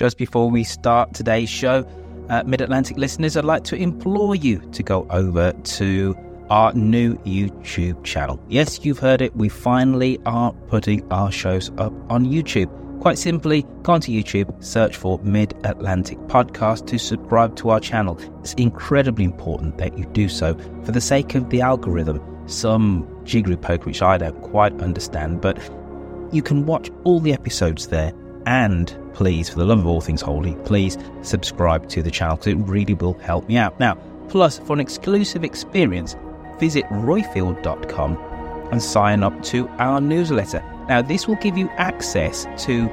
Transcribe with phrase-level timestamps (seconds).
[0.00, 1.86] Just before we start today's show,
[2.30, 6.16] uh, Mid Atlantic listeners, I'd like to implore you to go over to
[6.48, 8.42] our new YouTube channel.
[8.48, 9.36] Yes, you've heard it.
[9.36, 12.70] We finally are putting our shows up on YouTube.
[13.02, 18.18] Quite simply, go onto YouTube, search for Mid Atlantic Podcast to subscribe to our channel.
[18.40, 22.22] It's incredibly important that you do so for the sake of the algorithm.
[22.46, 25.58] Some jiggery poke which I don't quite understand, but
[26.32, 28.14] you can watch all the episodes there.
[28.46, 32.48] And please, for the love of all things holy, please subscribe to the channel because
[32.48, 33.78] it really will help me out.
[33.80, 33.96] Now,
[34.28, 36.16] plus, for an exclusive experience,
[36.58, 38.16] visit royfield.com
[38.70, 40.62] and sign up to our newsletter.
[40.88, 42.88] Now, this will give you access to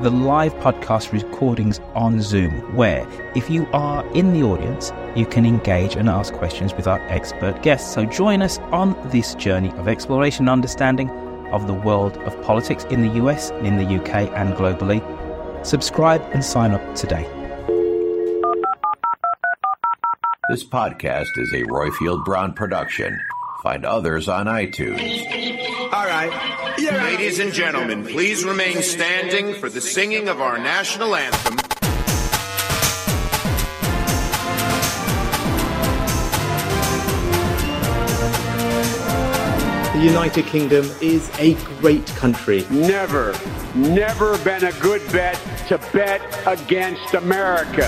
[0.00, 3.06] the live podcast recordings on Zoom, where
[3.36, 7.62] if you are in the audience, you can engage and ask questions with our expert
[7.62, 7.92] guests.
[7.94, 11.08] So join us on this journey of exploration and understanding
[11.52, 15.00] of the world of politics in the US, in the UK, and globally.
[15.64, 17.22] Subscribe and sign up today.
[20.50, 23.18] This podcast is a Royfield Brown production.
[23.62, 24.98] Find others on iTunes.
[25.92, 26.74] All right.
[26.78, 27.04] Yeah.
[27.04, 31.71] Ladies and gentlemen, please remain standing for the singing of our national anthem.
[40.02, 42.66] United Kingdom is a great country.
[42.70, 43.38] Never,
[43.76, 47.86] never been a good bet to bet against America.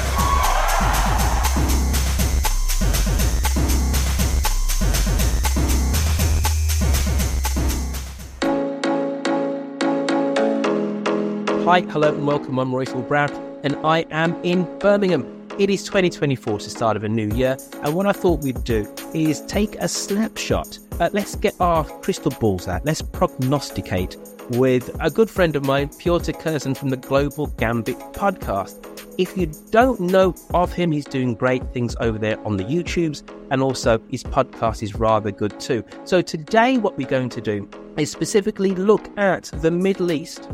[11.64, 12.60] Hi, hello, and welcome.
[12.60, 13.32] I'm Royfield Brown,
[13.64, 15.26] and I am in Birmingham.
[15.58, 18.62] It is 2024, it's the start of a new year, and what I thought we'd
[18.62, 20.78] do is take a snapshot.
[21.00, 22.84] Uh, let's get our crystal balls out.
[22.84, 24.16] Let's prognosticate
[24.50, 28.91] with a good friend of mine, Pyotr Kurzin from the Global Gambit podcast.
[29.19, 33.22] If you don't know of him, he's doing great things over there on the YouTubes,
[33.50, 35.84] and also his podcast is rather good too.
[36.05, 40.49] So today, what we're going to do is specifically look at the Middle East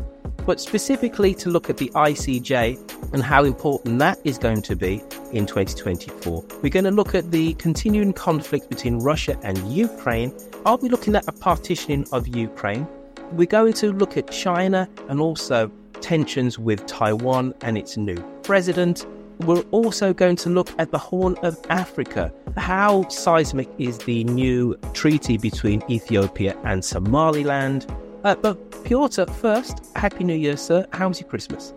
[0.45, 5.01] but specifically to look at the ICJ and how important that is going to be
[5.31, 6.43] in 2024.
[6.61, 10.33] We're going to look at the continuing conflict between Russia and Ukraine.
[10.65, 12.87] Are we looking at a partitioning of Ukraine?
[13.33, 15.71] We're going to look at China and also
[16.01, 19.05] tensions with Taiwan and its new president.
[19.39, 22.33] We're also going to look at the Horn of Africa.
[22.57, 27.85] How seismic is the new treaty between Ethiopia and Somaliland?
[28.25, 30.85] Uh, but Pyotr, first, Happy New Year, sir.
[30.91, 31.73] How was your Christmas?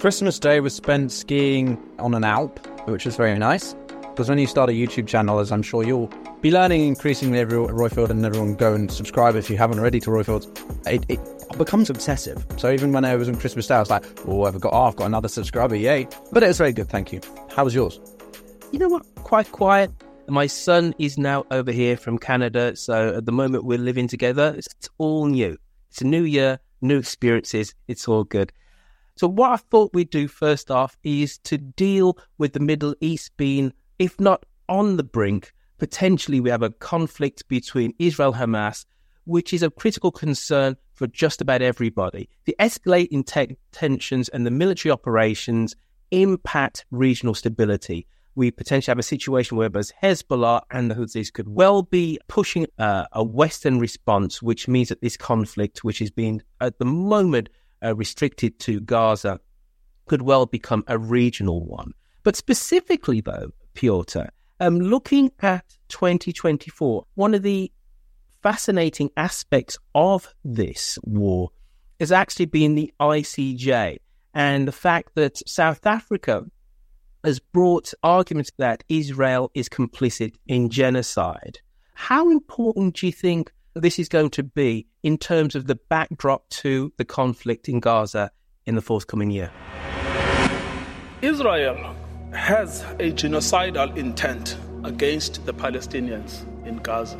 [0.00, 2.58] Christmas Day was spent skiing on an Alp,
[2.88, 3.76] which was very nice.
[4.18, 7.56] Because when you start a YouTube channel, as I'm sure you'll be learning increasingly, every
[7.56, 10.44] Royfield and everyone go and subscribe if you haven't already to Royfield.
[10.88, 11.20] It, it
[11.56, 12.44] becomes obsessive.
[12.56, 14.86] So even when I was on Christmas Day, I was like, "Oh, I've got, oh,
[14.86, 17.20] I've got another subscriber, yay!" But it was very good, thank you.
[17.54, 18.00] How was yours?
[18.72, 19.06] You know what?
[19.22, 19.92] Quite quiet.
[20.26, 24.52] My son is now over here from Canada, so at the moment we're living together.
[24.58, 25.56] It's all new.
[25.90, 27.72] It's a new year, new experiences.
[27.86, 28.52] It's all good.
[29.14, 33.36] So, what I thought we'd do first off is to deal with the Middle East
[33.36, 38.84] being, if not on the brink, potentially we have a conflict between Israel Hamas,
[39.24, 42.28] which is of critical concern for just about everybody.
[42.44, 45.74] The escalating te- tensions and the military operations
[46.10, 48.06] impact regional stability
[48.38, 52.66] we potentially have a situation where both Hezbollah and the Houthis could well be pushing
[52.78, 57.48] uh, a Western response, which means that this conflict, which is being at the moment
[57.84, 59.40] uh, restricted to Gaza,
[60.06, 61.90] could well become a regional one.
[62.22, 64.28] But specifically, though, Pyotr,
[64.58, 67.70] um, looking at 2024, one of the
[68.42, 71.50] fascinating aspects of this war
[72.00, 73.98] has actually been the ICJ
[74.34, 76.44] and the fact that South Africa
[77.22, 81.60] has brought arguments that Israel is complicit in genocide.
[81.94, 86.48] How important do you think this is going to be in terms of the backdrop
[86.50, 88.32] to the conflict in Gaza
[88.66, 89.52] in the forthcoming year?
[91.22, 91.94] Israel
[92.32, 97.18] has a genocidal intent against the Palestinians in Gaza.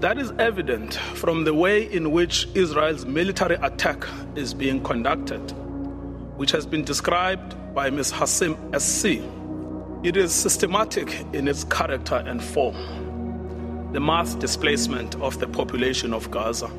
[0.00, 5.52] That is evident from the way in which Israel's military attack is being conducted,
[6.36, 8.10] which has been described by Ms.
[8.10, 9.20] Hassim SC.
[10.02, 13.90] It is systematic in its character and form.
[13.92, 16.70] The mass displacement of the population of Gaza,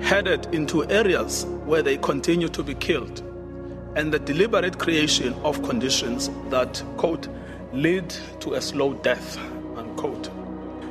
[0.00, 3.22] headed into areas where they continue to be killed,
[3.96, 7.28] and the deliberate creation of conditions that, quote,
[7.72, 9.38] lead to a slow death,
[9.76, 10.30] unquote.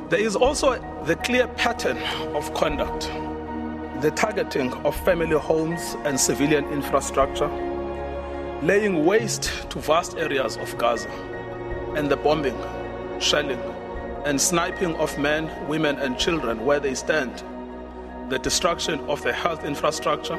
[0.09, 1.97] There is also the clear pattern
[2.35, 3.09] of conduct
[4.03, 7.47] the targeting of family homes and civilian infrastructure,
[8.61, 11.09] laying waste to vast areas of Gaza,
[11.95, 12.57] and the bombing,
[13.21, 13.61] shelling,
[14.25, 17.45] and sniping of men, women, and children where they stand,
[18.29, 20.37] the destruction of the health infrastructure,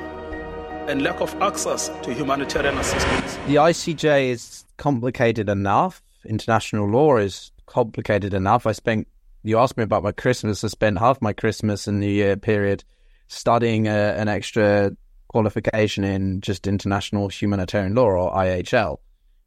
[0.88, 3.36] and lack of access to humanitarian assistance.
[3.46, 6.02] The ICJ is complicated enough.
[6.26, 8.66] International law is complicated enough.
[8.66, 9.08] I spent,
[9.42, 12.84] you asked me about my Christmas, I spent half my Christmas and New Year period
[13.28, 14.92] studying a, uh, an extra
[15.28, 18.98] qualification in just international humanitarian law or IHL.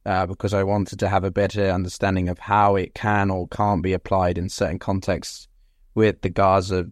[0.05, 3.83] Uh, because I wanted to have a better understanding of how it can or can't
[3.83, 5.49] be applied in certain contexts
[5.95, 6.89] with the Gaza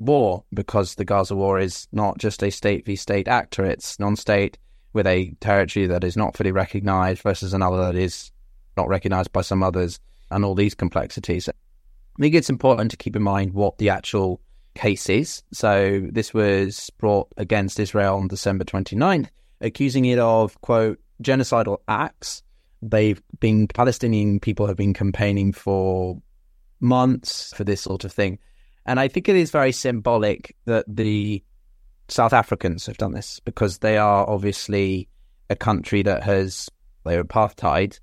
[0.00, 4.16] war because the Gaza war is not just a state v state actor, it's non
[4.16, 4.58] state
[4.92, 8.32] with a territory that is not fully recognized versus another that is
[8.76, 10.00] not recognized by some others,
[10.30, 11.48] and all these complexities.
[11.48, 11.52] I
[12.22, 14.40] think it's important to keep in mind what the actual
[14.74, 15.42] case is.
[15.52, 19.28] So, this was brought against Israel on December 29th,
[19.60, 22.42] accusing it of, quote, genocidal acts.
[22.82, 26.20] They've been, Palestinian people have been campaigning for
[26.80, 28.38] months for this sort of thing.
[28.86, 31.42] And I think it is very symbolic that the
[32.08, 35.08] South Africans have done this because they are obviously
[35.48, 36.68] a country that has
[37.04, 37.98] they're apartheid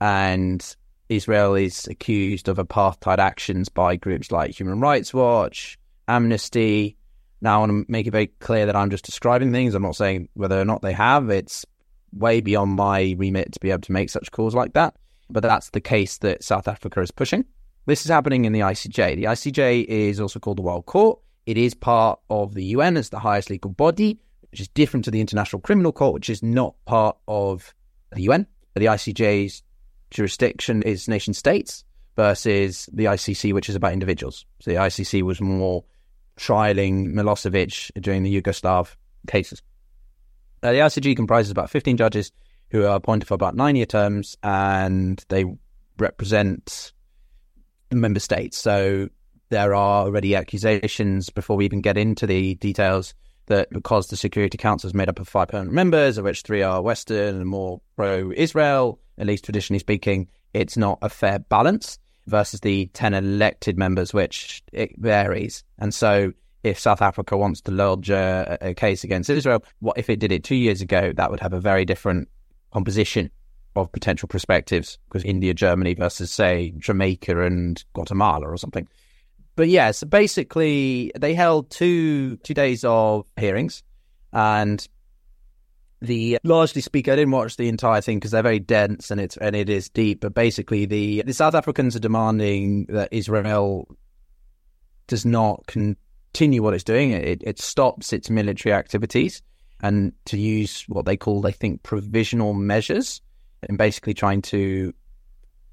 [0.00, 0.76] and
[1.08, 5.78] Israel is accused of apartheid actions by groups like Human Rights Watch,
[6.08, 6.96] Amnesty.
[7.40, 9.74] Now, I want to make it very clear that I'm just describing things.
[9.74, 11.30] I'm not saying whether or not they have.
[11.30, 11.64] It's
[12.12, 14.94] way beyond my remit to be able to make such calls like that.
[15.28, 17.44] But that's the case that South Africa is pushing.
[17.86, 19.14] This is happening in the ICJ.
[19.14, 21.20] The ICJ is also called the World Court.
[21.46, 24.18] It is part of the UN as the highest legal body,
[24.50, 27.72] which is different to the International Criminal Court, which is not part of
[28.10, 28.48] the UN.
[28.74, 29.62] The ICJ's
[30.10, 31.84] jurisdiction is nation states
[32.16, 34.44] versus the ICC, which is about individuals.
[34.58, 35.84] So the ICC was more
[36.36, 38.96] trialing Milosevic during the Yugoslav
[39.28, 39.62] cases.
[40.60, 42.32] The ICJ comprises about 15 judges
[42.70, 45.44] who are appointed for about nine year terms and they
[45.98, 46.92] represent
[47.92, 48.56] member states.
[48.56, 49.08] So
[49.48, 53.14] there are already accusations before we even get into the details
[53.46, 56.62] that because the Security Council is made up of five permanent members, of which three
[56.62, 61.98] are Western and more pro Israel, at least traditionally speaking, it's not a fair balance
[62.26, 65.62] versus the 10 elected members, which it varies.
[65.78, 66.32] And so
[66.64, 70.32] if South Africa wants to lodge a, a case against Israel, what if it did
[70.32, 71.12] it two years ago?
[71.14, 72.28] That would have a very different
[72.72, 73.30] composition
[73.76, 78.88] of potential perspectives because India, Germany versus, say, Jamaica and Guatemala or something.
[79.54, 83.82] But yes, yeah, so basically they held two two days of hearings,
[84.32, 84.86] and
[86.02, 89.36] the largely speak, I didn't watch the entire thing because they're very dense and it's
[89.38, 90.20] and it is deep.
[90.20, 93.88] But basically, the the South Africans are demanding that Israel
[95.06, 97.12] does not continue what it's doing.
[97.12, 99.42] It it stops its military activities
[99.80, 103.20] and to use what they call, I think, provisional measures
[103.62, 104.92] and basically trying to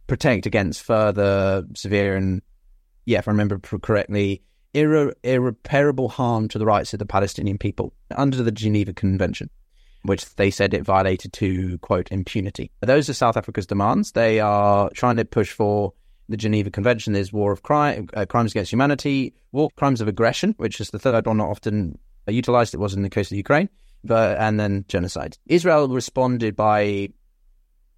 [0.07, 2.41] protect against further severe and,
[3.05, 4.41] yeah, if I remember correctly,
[4.73, 9.49] irre- irreparable harm to the rights of the Palestinian people under the Geneva Convention,
[10.03, 12.71] which they said it violated to, quote, impunity.
[12.81, 14.11] Those are South Africa's demands.
[14.11, 15.93] They are trying to push for
[16.29, 17.13] the Geneva Convention.
[17.13, 20.99] There's war of crime, uh, crimes against humanity, war crimes of aggression, which is the
[20.99, 21.97] third one not often
[22.27, 22.73] utilized.
[22.73, 23.69] It was in the case of Ukraine,
[24.03, 25.37] but and then genocide.
[25.47, 27.09] Israel responded by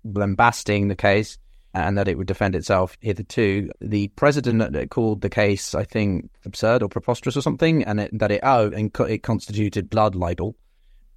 [0.06, 1.38] lambasting the case
[1.76, 3.70] and that it would defend itself hitherto.
[3.82, 8.32] The president called the case, I think, absurd or preposterous or something, and it, that
[8.32, 10.56] it oh, and it constituted blood libel.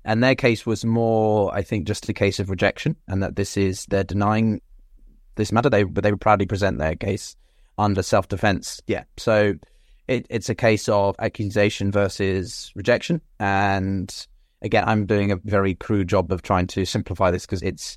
[0.05, 3.57] And their case was more, I think, just a case of rejection, and that this
[3.57, 4.61] is they're denying
[5.37, 5.71] this matter.
[5.71, 7.37] They but they would proudly present their case
[7.79, 8.81] under self defense.
[8.89, 9.55] Yeah, so
[10.09, 14.13] it, it's a case of accusation versus rejection, and
[14.61, 17.97] again, I'm doing a very crude job of trying to simplify this because it's.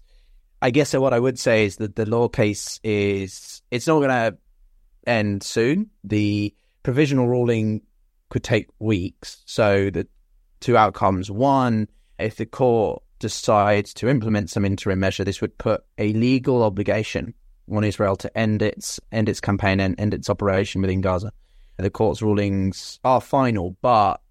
[0.61, 4.09] I guess what I would say is that the law case is it's not going
[4.09, 4.37] to
[5.07, 5.89] end soon.
[6.03, 6.53] The
[6.83, 7.81] provisional ruling
[8.29, 9.41] could take weeks.
[9.45, 10.07] So the
[10.59, 11.87] two outcomes: one,
[12.19, 17.33] if the court decides to implement some interim measure, this would put a legal obligation
[17.71, 21.31] on Israel to end its end its campaign and end its operation within Gaza.
[21.77, 24.21] The court's rulings are final, but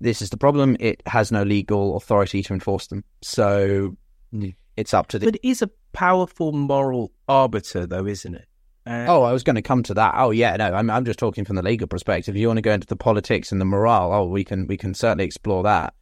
[0.00, 0.76] this is the problem.
[0.80, 3.04] It has no legal authority to enforce them.
[3.20, 3.96] So
[4.32, 4.54] mm.
[4.76, 5.26] It's up to the.
[5.26, 8.46] But it is a powerful moral arbiter, though, isn't it?
[8.86, 10.14] Uh, oh, I was going to come to that.
[10.16, 12.36] Oh, yeah, no, I'm I'm just talking from the legal perspective.
[12.36, 14.76] If you want to go into the politics and the morale, oh, we can we
[14.76, 15.94] can certainly explore that.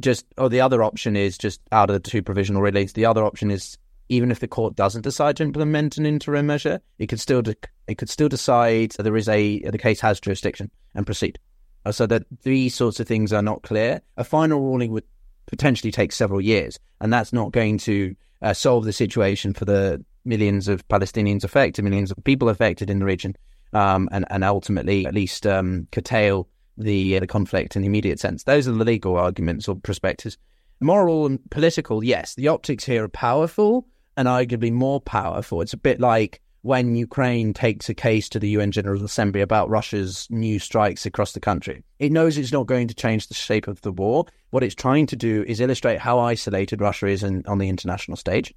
[0.00, 2.94] Just or the other option is just out of the two provisional release.
[2.94, 6.80] The other option is even if the court doesn't decide to implement an interim measure,
[6.98, 7.54] it could still de-
[7.86, 11.38] it could still decide there is a the case has jurisdiction and proceed.
[11.84, 14.00] Uh, so that these sorts of things are not clear.
[14.16, 15.04] A final ruling would
[15.46, 20.04] potentially take several years, and that's not going to uh, solve the situation for the
[20.24, 23.36] millions of Palestinians affected, millions of people affected in the region,
[23.72, 28.20] um, and and ultimately at least um, curtail the uh, the conflict in the immediate
[28.20, 28.44] sense.
[28.44, 30.38] Those are the legal arguments or perspectives.
[30.80, 35.60] Moral and political, yes, the optics here are powerful and arguably more powerful.
[35.60, 39.68] It's a bit like when Ukraine takes a case to the UN General Assembly about
[39.68, 41.82] Russia's new strikes across the country.
[41.98, 44.26] It knows it's not going to change the shape of the war.
[44.50, 48.16] What it's trying to do is illustrate how isolated Russia is in, on the international
[48.16, 48.54] stage.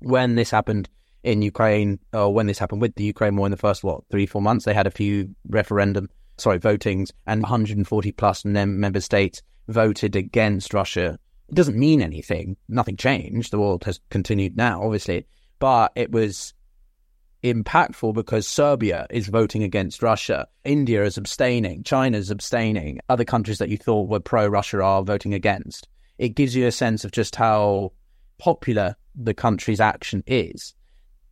[0.00, 0.88] When this happened
[1.22, 4.26] in Ukraine, or when this happened with the Ukraine war in the first, what, three,
[4.26, 10.16] four months, they had a few referendum, sorry, votings, and 140 plus member states voted
[10.16, 11.16] against Russia.
[11.48, 12.56] It doesn't mean anything.
[12.68, 13.52] Nothing changed.
[13.52, 15.26] The war has continued now, obviously.
[15.60, 16.54] But it was
[17.42, 23.68] impactful because Serbia is voting against Russia, India is abstaining, China's abstaining, other countries that
[23.68, 25.88] you thought were pro Russia are voting against.
[26.18, 27.92] It gives you a sense of just how
[28.38, 30.74] popular the country's action is.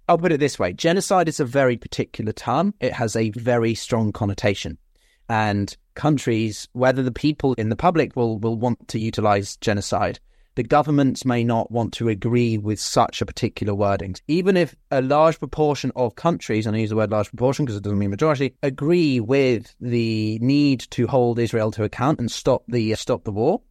[0.09, 3.75] I'll put it this way genocide is a very particular term, it has a very
[3.75, 4.79] strong connotation.
[5.29, 10.19] And countries, whether the people in the public will, will want to utilize genocide
[10.59, 14.17] the governments may not want to agree with such a particular wording.
[14.27, 17.77] Even if a large proportion of countries, and I use the word large proportion because
[17.77, 22.65] it doesn't mean majority, agree with the need to hold Israel to account and stop
[22.67, 23.62] the uh, stop the war,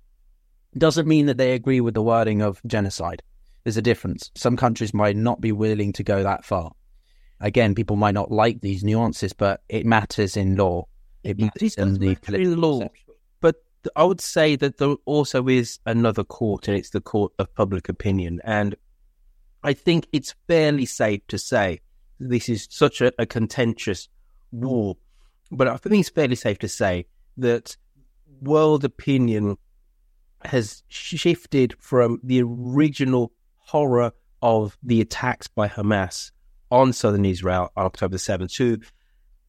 [0.77, 3.21] doesn't mean that they agree with the wording of genocide.
[3.65, 4.31] There's a difference.
[4.35, 6.71] Some countries might not be willing to go that far.
[7.41, 10.87] Again, people might not like these nuances, but it matters in law.
[11.21, 12.87] It matters in the law.
[13.95, 17.89] I would say that there also is another court, and it's the court of public
[17.89, 18.41] opinion.
[18.43, 18.75] And
[19.63, 21.81] I think it's fairly safe to say
[22.19, 24.09] this is such a, a contentious
[24.51, 24.97] war,
[25.51, 27.05] but I think it's fairly safe to say
[27.37, 27.77] that
[28.41, 29.57] world opinion
[30.43, 36.31] has shifted from the original horror of the attacks by Hamas
[36.69, 38.79] on southern Israel on October 7th to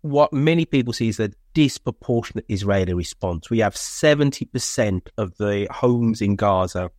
[0.03, 3.51] what many people see as a disproportionate Israeli response.
[3.51, 6.91] We have 70% of the homes in Gaza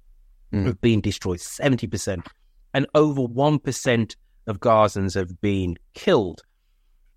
[0.53, 0.65] mm.
[0.65, 2.25] have been destroyed, 70%.
[2.73, 4.15] And over 1%
[4.47, 6.41] of Gazans have been killed.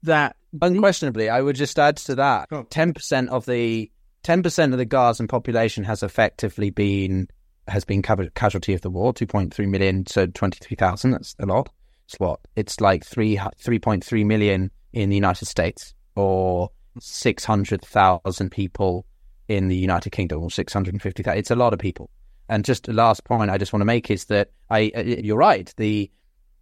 [0.02, 3.90] That unquestionably, I would just add to that 10% of the
[4.24, 7.28] 10% of the Gazan population has effectively been
[7.68, 11.12] has been casualty of the war, 2.3 million to 23,000.
[11.12, 11.68] That's a lot.
[12.06, 12.40] It's what?
[12.56, 19.06] It's like 3 3.3 million in the United States or 600,000 people
[19.48, 21.38] in the United Kingdom or 650,000.
[21.38, 22.10] It's a lot of people.
[22.48, 25.36] And just the last point I just want to make is that I, uh, you're
[25.36, 25.72] right.
[25.76, 26.10] The,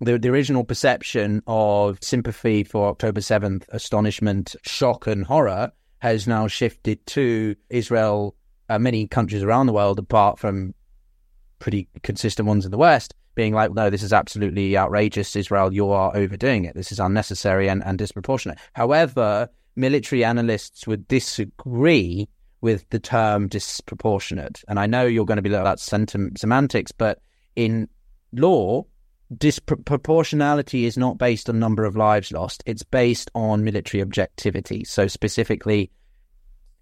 [0.01, 6.47] the, the original perception of sympathy for October 7th, astonishment, shock, and horror has now
[6.47, 8.35] shifted to Israel.
[8.69, 10.75] Uh, many countries around the world, apart from
[11.59, 15.35] pretty consistent ones in the West, being like, no, this is absolutely outrageous.
[15.35, 16.75] Israel, you are overdoing it.
[16.75, 18.59] This is unnecessary and, and disproportionate.
[18.75, 19.49] However,
[19.81, 22.29] military analysts would disagree
[22.61, 24.63] with the term disproportionate.
[24.69, 27.21] And I know you're going to be looking at sentiment, semantics, but
[27.57, 27.89] in
[28.33, 28.85] law,
[29.35, 32.63] disproportionality is not based on number of lives lost.
[32.67, 34.85] It's based on military objectivity.
[34.85, 35.91] So specifically,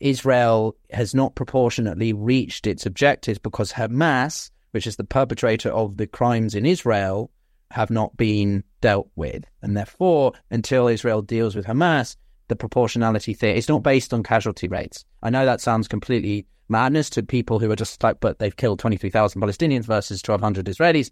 [0.00, 6.06] Israel has not proportionately reached its objectives because Hamas which is the perpetrator of the
[6.06, 7.30] crimes in Israel,
[7.70, 9.44] have not been dealt with.
[9.62, 12.16] And therefore, until Israel deals with Hamas,
[12.48, 15.04] the proportionality theory is not based on casualty rates.
[15.22, 18.78] I know that sounds completely madness to people who are just like, but they've killed
[18.78, 21.10] 23,000 Palestinians versus 1,200 Israelis.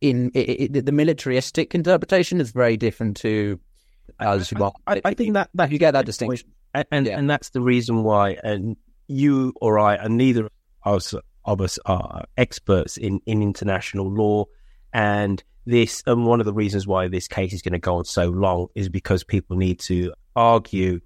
[0.00, 3.60] In it, it, the militaristic interpretation is very different to
[4.18, 4.74] as well.
[4.86, 7.18] I, I, think that, that you get that distinction, and and, yeah.
[7.18, 8.76] and that's the reason why, and
[9.08, 10.46] you or I, and neither
[10.84, 11.14] of us
[11.44, 14.44] of us are experts in, in international law.
[14.92, 18.04] And this, and one of the reasons why this case is going to go on
[18.04, 21.00] so long is because people need to argue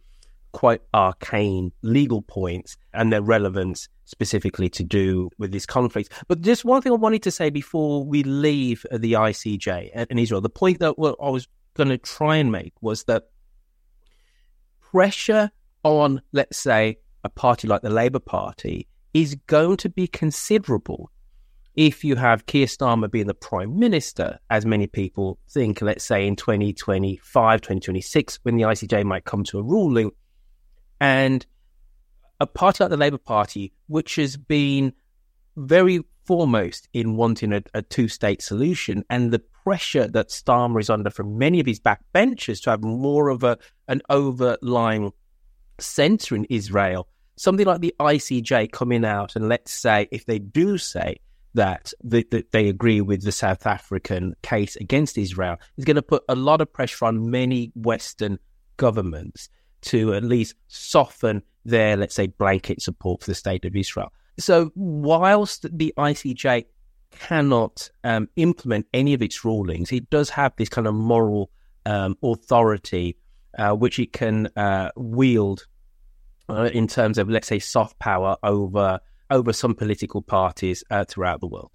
[0.53, 6.13] quite arcane legal points and their relevance specifically to do with this conflict.
[6.29, 10.41] But just one thing I wanted to say before we leave the ICJ and Israel,
[10.41, 13.25] the point that I was going to try and make was that
[14.81, 15.51] pressure
[15.83, 21.11] on, let's say, a party like the Labour Party is going to be considerable
[21.77, 26.27] if you have Keir Starmer being the Prime Minister, as many people think, let's say
[26.27, 30.11] in 2025, 2026, when the ICJ might come to a ruling,
[31.01, 31.45] and
[32.41, 34.93] a party like the Labour Party, which has been
[35.57, 40.91] very foremost in wanting a, a two state solution, and the pressure that Starmer is
[40.91, 45.13] under from many of his backbenchers to have more of a an overlying
[45.81, 50.79] centre in Israel, something like the ICJ coming out and let's say if they do
[50.79, 51.19] say
[51.55, 56.03] that, the, that they agree with the South African case against Israel, is going to
[56.03, 58.39] put a lot of pressure on many Western
[58.77, 59.49] governments
[59.83, 64.13] to at least soften their, let's say, blanket support for the state of Israel.
[64.39, 66.67] So, whilst the ICJ
[67.11, 71.51] cannot um, implement any of its rulings, it does have this kind of moral
[71.87, 73.17] um, authority
[73.59, 75.67] uh, which it can uh, wield
[76.49, 79.01] uh, in terms of, let's say, soft power over
[79.35, 81.73] over some political parties uh, throughout the world.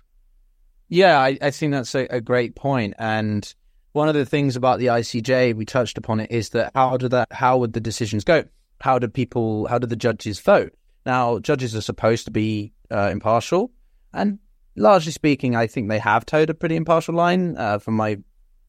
[0.87, 2.93] Yeah, I, I think that's a, a, great point.
[2.97, 3.53] And
[3.91, 7.09] one of the things about the ICJ, we touched upon it, is that how do
[7.09, 8.45] that how would the decisions go?
[8.79, 10.73] How do people how do the judges vote?
[11.05, 13.71] Now, judges are supposed to be uh, impartial,
[14.13, 14.39] and
[14.75, 17.57] largely speaking, I think they have toed a pretty impartial line.
[17.57, 18.17] Uh, from my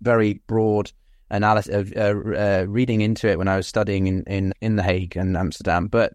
[0.03, 0.93] very broad
[1.31, 4.83] analysis of uh, uh, reading into it when I was studying in, in, in The
[4.83, 6.15] Hague and Amsterdam, but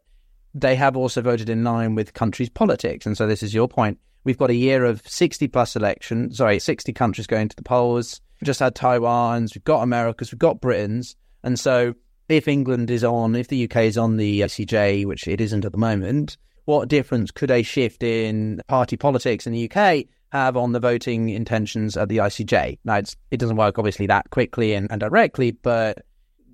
[0.56, 3.06] they have also voted in line with countries' politics.
[3.06, 4.00] And so this is your point.
[4.24, 8.22] We've got a year of 60 plus elections, sorry, 60 countries going to the polls.
[8.40, 11.16] We've just had Taiwan's, we've got America's, we've got Britain's.
[11.44, 11.94] And so
[12.30, 15.74] if England is on, if the UK is on the ICJ, which it isn't at
[15.74, 20.72] the moment, what difference could a shift in party politics in the UK have on
[20.72, 22.80] the voting intentions at the ICJ?
[22.86, 26.06] Now, it doesn't work obviously that quickly and, and directly, but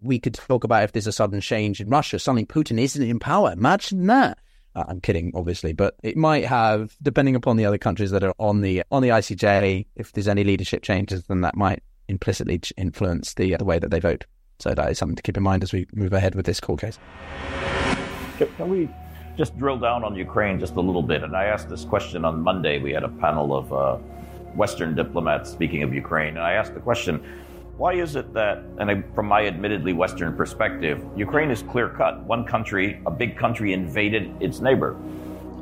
[0.02, 3.20] we could talk about if there's a sudden change in Russia, suddenly Putin isn't in
[3.20, 3.52] power.
[3.52, 4.40] Imagine that.
[4.74, 8.34] Uh, I'm kidding, obviously, but it might have, depending upon the other countries that are
[8.40, 13.34] on the on the ICJ, if there's any leadership changes, then that might implicitly influence
[13.34, 14.26] the the way that they vote.
[14.60, 16.82] So that is something to keep in mind as we move ahead with this court
[16.82, 17.00] case.
[18.38, 18.90] Can we
[19.38, 21.24] just drill down on Ukraine just a little bit?
[21.24, 22.80] And I asked this question on Monday.
[22.80, 23.96] We had a panel of uh,
[24.56, 27.24] Western diplomats speaking of Ukraine, and I asked the question
[27.82, 32.24] why is it that, and from my admittedly Western perspective, Ukraine is clear cut?
[32.26, 34.94] One country, a big country, invaded its neighbor.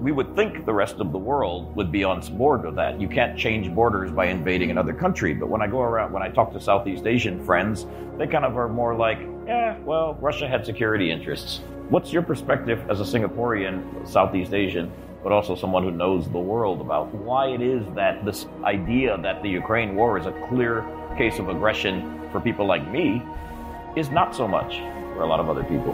[0.02, 3.00] We would think the rest of the world would be on board with that.
[3.00, 5.34] You can't change borders by invading another country.
[5.34, 8.58] But when I go around, when I talk to Southeast Asian friends, they kind of
[8.58, 11.62] are more like, yeah, well, Russia had security interests.
[11.88, 14.92] What's your perspective as a Singaporean, Southeast Asian,
[15.24, 19.42] but also someone who knows the world about why it is that this idea that
[19.42, 20.84] the Ukraine war is a clear
[21.18, 23.22] case of aggression for people like me
[23.96, 24.78] is not so much
[25.14, 25.94] for a lot of other people.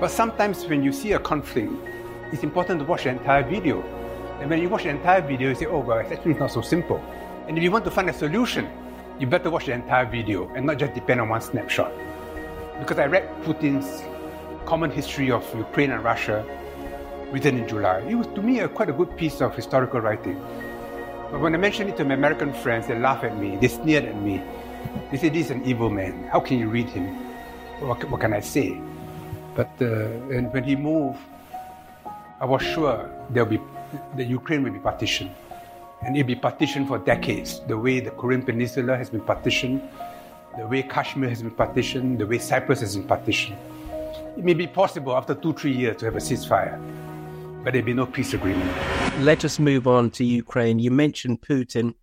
[0.00, 1.72] But sometimes when you see a conflict,
[2.32, 3.82] it's important to watch the entire video.
[4.40, 6.60] And when you watch the entire video, you say, oh, well, it's actually not so
[6.60, 6.98] simple.
[7.46, 8.68] And if you want to find a solution,
[9.18, 11.92] you better watch the entire video and not just depend on one snapshot.
[12.80, 14.02] Because I read Putin's
[14.66, 16.44] common history of Ukraine and Russia
[17.30, 18.00] written in July.
[18.00, 20.36] It was, to me, a, quite a good piece of historical writing.
[21.34, 24.04] But when I mentioned it to my American friends, they laughed at me, they sneered
[24.04, 24.40] at me.
[25.10, 26.28] They said, This is an evil man.
[26.30, 27.08] How can you read him?
[27.80, 28.80] What, what can I say?
[29.56, 30.06] But uh,
[30.54, 31.18] when he moved,
[32.40, 33.58] I was sure there'll be,
[34.14, 35.32] the Ukraine will be partitioned.
[36.02, 39.82] And it'll be partitioned for decades, the way the Korean Peninsula has been partitioned,
[40.56, 43.58] the way Kashmir has been partitioned, the way Cyprus has been partitioned.
[44.36, 46.78] It may be possible after two, three years to have a ceasefire
[47.64, 48.70] but there'd be no peace agreement.
[49.20, 50.78] Let us move on to Ukraine.
[50.78, 51.94] You mentioned Putin.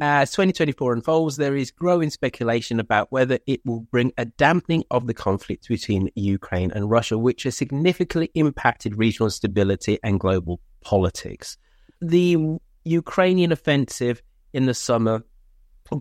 [0.00, 5.06] As 2024 unfolds, there is growing speculation about whether it will bring a dampening of
[5.06, 11.56] the conflict between Ukraine and Russia, which has significantly impacted regional stability and global politics.
[12.00, 14.20] The Ukrainian offensive
[14.52, 15.22] in the summer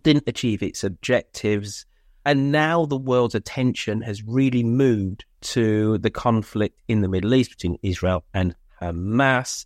[0.02, 1.86] didn't achieve its objectives,
[2.26, 7.52] and now the world's attention has really moved to the conflict in the Middle East
[7.52, 9.66] between Israel and Hamas.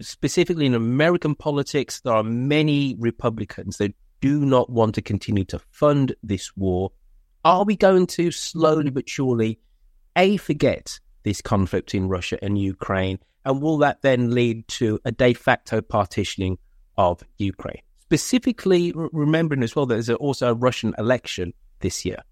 [0.00, 5.60] Specifically in American politics, there are many Republicans that do not want to continue to
[5.70, 6.92] fund this war.
[7.44, 9.58] Are we going to slowly but surely,
[10.16, 13.18] A, forget this conflict in Russia and Ukraine?
[13.44, 16.58] And will that then lead to a de facto partitioning
[16.96, 17.82] of Ukraine?
[17.98, 22.22] Specifically, remembering as well that there's also a Russian election this year.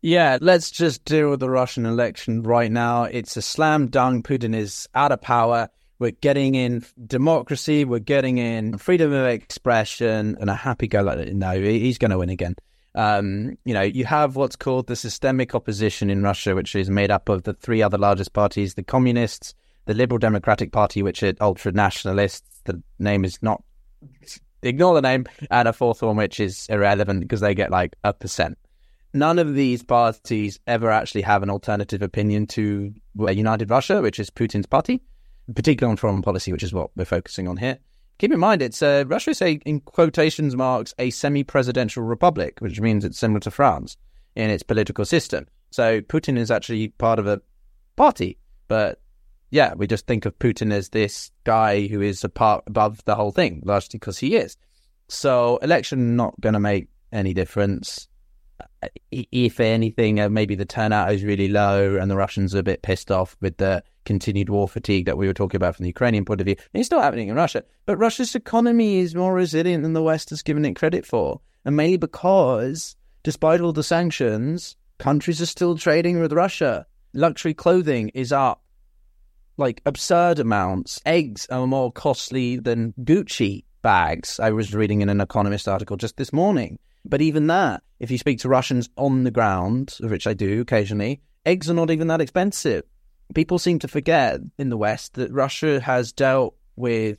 [0.00, 3.04] Yeah, let's just deal with the Russian election right now.
[3.04, 4.26] It's a slam dunk.
[4.26, 5.68] Putin is out of power.
[5.98, 7.84] We're getting in democracy.
[7.84, 11.02] We're getting in freedom of expression and a happy go.
[11.02, 11.34] Like that.
[11.34, 12.54] No, he's going to win again.
[12.94, 17.10] Um, you know, you have what's called the systemic opposition in Russia, which is made
[17.10, 19.52] up of the three other largest parties: the Communists,
[19.86, 22.60] the Liberal Democratic Party, which are ultra nationalists.
[22.64, 23.64] The name is not
[24.62, 28.12] ignore the name, and a fourth one which is irrelevant because they get like a
[28.12, 28.56] percent
[29.12, 32.92] none of these parties ever actually have an alternative opinion to
[33.26, 35.02] a United Russia, which is Putin's party,
[35.54, 37.78] particularly on foreign policy, which is what we're focusing on here.
[38.18, 42.80] Keep in mind, it's uh, Russia is a, in quotations marks, a semi-presidential republic, which
[42.80, 43.96] means it's similar to France
[44.34, 45.46] in its political system.
[45.70, 47.40] So Putin is actually part of a
[47.96, 49.00] party, but
[49.50, 53.14] yeah, we just think of Putin as this guy who is a part above the
[53.14, 54.56] whole thing, largely because he is.
[55.08, 58.08] So election not going to make any difference
[59.10, 62.82] if anything, uh, maybe the turnout is really low and the Russians are a bit
[62.82, 66.24] pissed off with the continued war fatigue that we were talking about from the Ukrainian
[66.24, 66.56] point of view.
[66.72, 70.42] It's not happening in Russia, but Russia's economy is more resilient than the West has
[70.42, 71.40] given it credit for.
[71.64, 76.86] And mainly because, despite all the sanctions, countries are still trading with Russia.
[77.12, 78.62] Luxury clothing is up
[79.58, 81.00] like absurd amounts.
[81.04, 84.40] Eggs are more costly than Gucci bags.
[84.40, 86.78] I was reading in an Economist article just this morning.
[87.08, 91.22] But even that, if you speak to Russians on the ground, which I do occasionally,
[91.46, 92.84] eggs are not even that expensive.
[93.34, 97.18] People seem to forget in the West that Russia has dealt with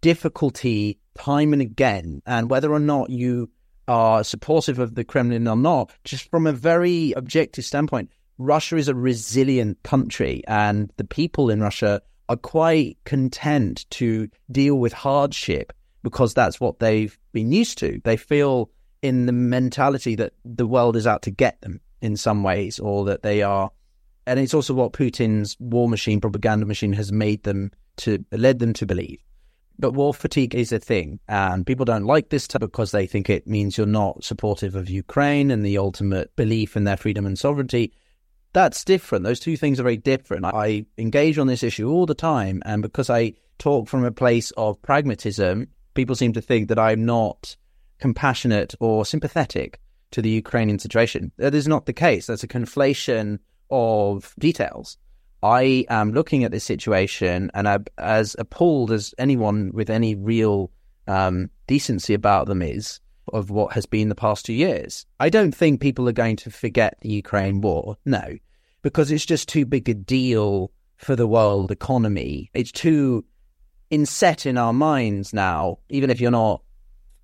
[0.00, 3.50] difficulty time and again, and whether or not you
[3.88, 8.88] are supportive of the Kremlin or not, just from a very objective standpoint, Russia is
[8.88, 15.72] a resilient country, and the people in Russia are quite content to deal with hardship
[16.02, 18.00] because that's what they've been used to.
[18.04, 18.70] They feel
[19.02, 23.04] in the mentality that the world is out to get them in some ways, or
[23.06, 23.70] that they are.
[24.26, 28.72] And it's also what Putin's war machine, propaganda machine, has made them to led them
[28.74, 29.20] to believe.
[29.78, 33.28] But war fatigue is a thing, and people don't like this type because they think
[33.28, 37.38] it means you're not supportive of Ukraine and the ultimate belief in their freedom and
[37.38, 37.92] sovereignty.
[38.54, 39.24] That's different.
[39.24, 40.46] Those two things are very different.
[40.46, 44.50] I engage on this issue all the time, and because I talk from a place
[44.52, 47.56] of pragmatism, people seem to think that I'm not
[47.98, 49.80] compassionate or sympathetic
[50.12, 51.32] to the Ukrainian situation.
[51.36, 52.26] That is not the case.
[52.26, 53.38] That's a conflation
[53.70, 54.98] of details.
[55.42, 60.70] I am looking at this situation and I'm as appalled as anyone with any real
[61.06, 63.00] um, decency about them is
[63.32, 65.04] of what has been the past two years.
[65.20, 67.96] I don't think people are going to forget the Ukraine war.
[68.04, 68.38] No,
[68.82, 72.50] because it's just too big a deal for the world economy.
[72.54, 73.24] It's too
[73.90, 76.62] inset in our minds now, even if you're not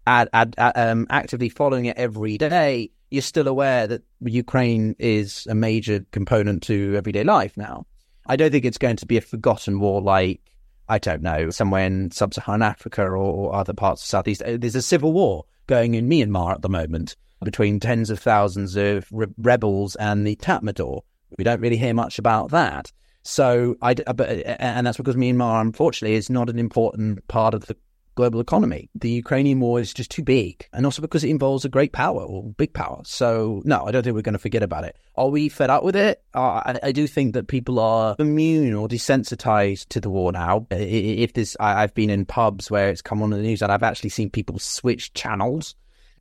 [0.06, 5.46] ad, ad, ad, um, actively following it every day, you're still aware that Ukraine is
[5.48, 7.86] a major component to everyday life now.
[8.26, 10.40] I don't think it's going to be a forgotten war like,
[10.88, 14.42] I don't know, somewhere in sub Saharan Africa or, or, other parts of Southeast.
[14.42, 18.76] Uh, there's a civil war going in Myanmar at the moment between tens of thousands
[18.76, 21.00] of re- rebels and the Tatmadaw.
[21.38, 22.92] We don't really hear much about that.
[23.24, 27.76] So, I, but, and that's because Myanmar, unfortunately, is not an important part of the
[28.14, 28.90] global economy.
[28.94, 32.22] The Ukrainian war is just too big, and also because it involves a great power
[32.22, 33.00] or big power.
[33.04, 34.96] So, no, I don't think we're going to forget about it.
[35.16, 36.22] Are we fed up with it?
[36.34, 40.66] Uh, I, I, do think that people are immune or desensitized to the war now.
[40.70, 43.82] If this, I, have been in pubs where it's come on the news, and I've
[43.82, 45.74] actually seen people switch channels.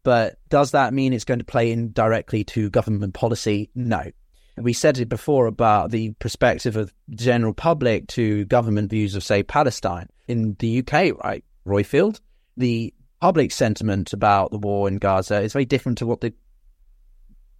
[0.03, 3.69] But does that mean it's going to play in directly to government policy?
[3.75, 4.03] No.
[4.57, 9.23] We said it before about the perspective of the general public to government views of,
[9.23, 11.43] say, Palestine in the UK, right?
[11.65, 12.19] Royfield,
[12.57, 16.33] the public sentiment about the war in Gaza is very different to what the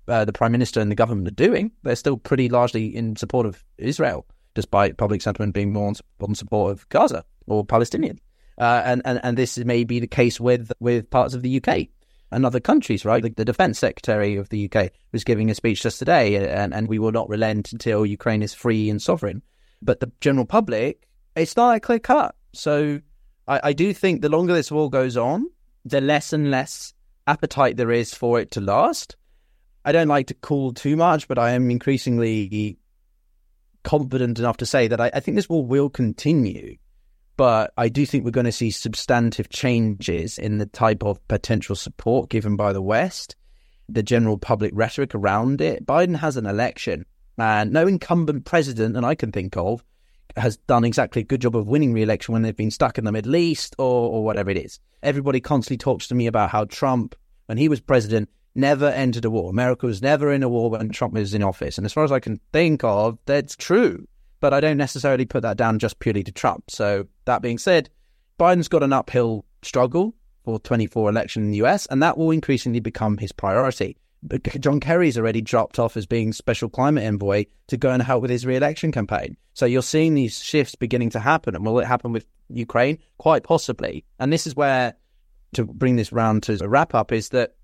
[0.08, 1.72] uh, the prime minister and the government are doing.
[1.84, 6.72] They're still pretty largely in support of Israel, despite public sentiment being more on, support
[6.72, 8.20] of Gaza or Palestinian.
[8.58, 11.88] Uh, and, and and this may be the case with with parts of the UK
[12.32, 13.22] and other countries, right?
[13.22, 16.88] The, the defense secretary of the UK was giving a speech just today, and, and
[16.88, 19.42] we will not relent until Ukraine is free and sovereign.
[19.82, 22.36] But the general public, it's not that clear cut.
[22.54, 23.02] So
[23.48, 25.48] I, I do think the longer this war goes on,
[25.86, 26.94] the less and less
[27.28, 29.16] appetite there is for it to last.
[29.84, 32.78] I don't like to call too much, but I am increasingly
[33.84, 36.78] confident enough to say that I, I think this war will continue.
[37.38, 41.76] But I do think we're going to see substantive changes in the type of potential
[41.76, 43.36] support given by the West,
[43.90, 45.86] the general public rhetoric around it.
[45.86, 47.06] Biden has an election
[47.38, 49.84] And no incumbent president that I can think of
[50.38, 53.12] has done exactly a good job of winning re-election when they've been stuck in the
[53.12, 54.80] Middle East or, or whatever it is.
[55.04, 57.16] Everybody constantly talks to me about how Trump,
[57.48, 59.50] when he was president, never entered a war.
[59.50, 61.78] America was never in a war when Trump was in office.
[61.78, 64.08] And as far as I can think of, that's true.
[64.40, 66.70] But I don't necessarily put that down just purely to Trump.
[66.70, 67.90] So that being said,
[68.40, 72.80] Biden's got an uphill struggle for 24 election in the US, and that will increasingly
[72.80, 73.98] become his priority.
[74.60, 78.32] John Kerry's already dropped off as being special climate envoy to go and help with
[78.32, 79.36] his re-election campaign.
[79.54, 81.56] So you're seeing these shifts beginning to happen.
[81.56, 83.00] And will it happen with Ukraine?
[83.18, 84.06] Quite possibly.
[84.20, 84.94] And this is where,
[85.54, 87.56] to bring this round to a wrap up, is that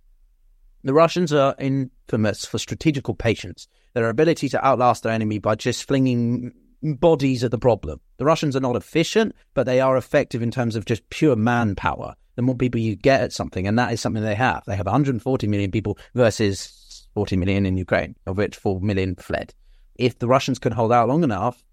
[0.84, 5.88] the Russians are infamous for strategical patience, their ability to outlast their enemy by just
[5.88, 8.00] flinging bodies at the problem.
[8.18, 12.16] The Russians are not efficient, but they are effective in terms of just pure manpower.
[12.38, 14.64] The more people you get at something, and that is something they have.
[14.66, 19.56] They have 140 million people versus 40 million in Ukraine, of which 4 million fled.
[19.96, 21.66] If the Russians can hold out long enough,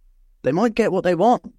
[0.42, 1.55] they might get what they want.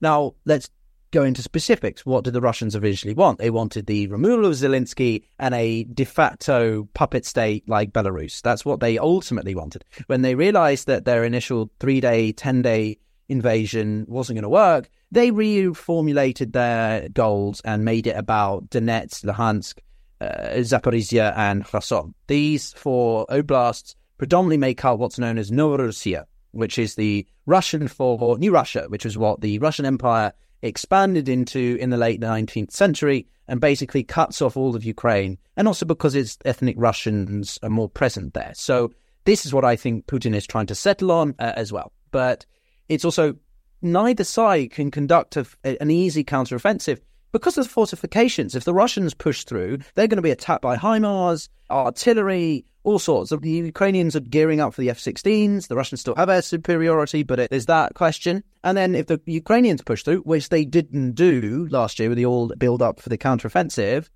[0.00, 0.68] Now, let's
[1.12, 2.04] go into specifics.
[2.04, 3.38] What did the Russians originally want?
[3.38, 8.42] They wanted the removal of Zelensky and a de facto puppet state like Belarus.
[8.42, 9.84] That's what they ultimately wanted.
[10.08, 12.98] When they realized that their initial three day, 10 day
[13.30, 19.78] invasion wasn't going to work, they reformulated their goals and made it about Donetsk, Luhansk,
[20.20, 22.14] uh, Zaporizhia, and Kherson.
[22.26, 28.38] These four oblasts predominantly make up what's known as Novorossiya, which is the Russian for
[28.38, 33.26] New Russia, which is what the Russian Empire expanded into in the late 19th century
[33.48, 37.88] and basically cuts off all of Ukraine, and also because its ethnic Russians are more
[37.88, 38.52] present there.
[38.54, 38.92] So,
[39.24, 41.92] this is what I think Putin is trying to settle on uh, as well.
[42.10, 42.46] But
[42.90, 43.36] it's also
[43.80, 47.00] neither side can conduct a, an easy counteroffensive
[47.32, 48.54] because of the fortifications.
[48.54, 53.30] If the Russians push through, they're going to be attacked by HIMARS, artillery, all sorts.
[53.30, 55.68] The Ukrainians are gearing up for the F 16s.
[55.68, 58.42] The Russians still have air superiority, but there's that question.
[58.64, 62.26] And then if the Ukrainians push through, which they didn't do last year with the
[62.26, 64.08] all build up for the counteroffensive,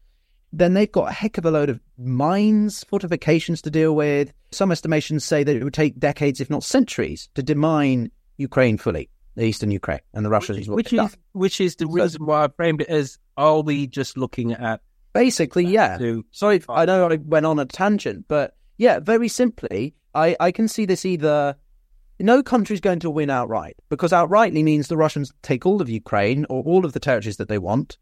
[0.52, 4.32] then they've got a heck of a load of mines, fortifications to deal with.
[4.50, 9.10] Some estimations say that it would take decades, if not centuries, to demine Ukraine fully,
[9.34, 10.68] the eastern Ukraine, and the Russians.
[10.68, 14.16] Which, which is which is the reason why I framed it as: Are we just
[14.16, 14.80] looking at
[15.14, 15.96] Basically, yeah.
[15.96, 16.26] To...
[16.32, 20.68] Sorry, I know I went on a tangent, but yeah, very simply, I, I can
[20.68, 21.56] see this either.
[22.20, 26.46] No country's going to win outright because outrightly means the Russians take all of Ukraine
[26.48, 27.96] or all of the territories that they want,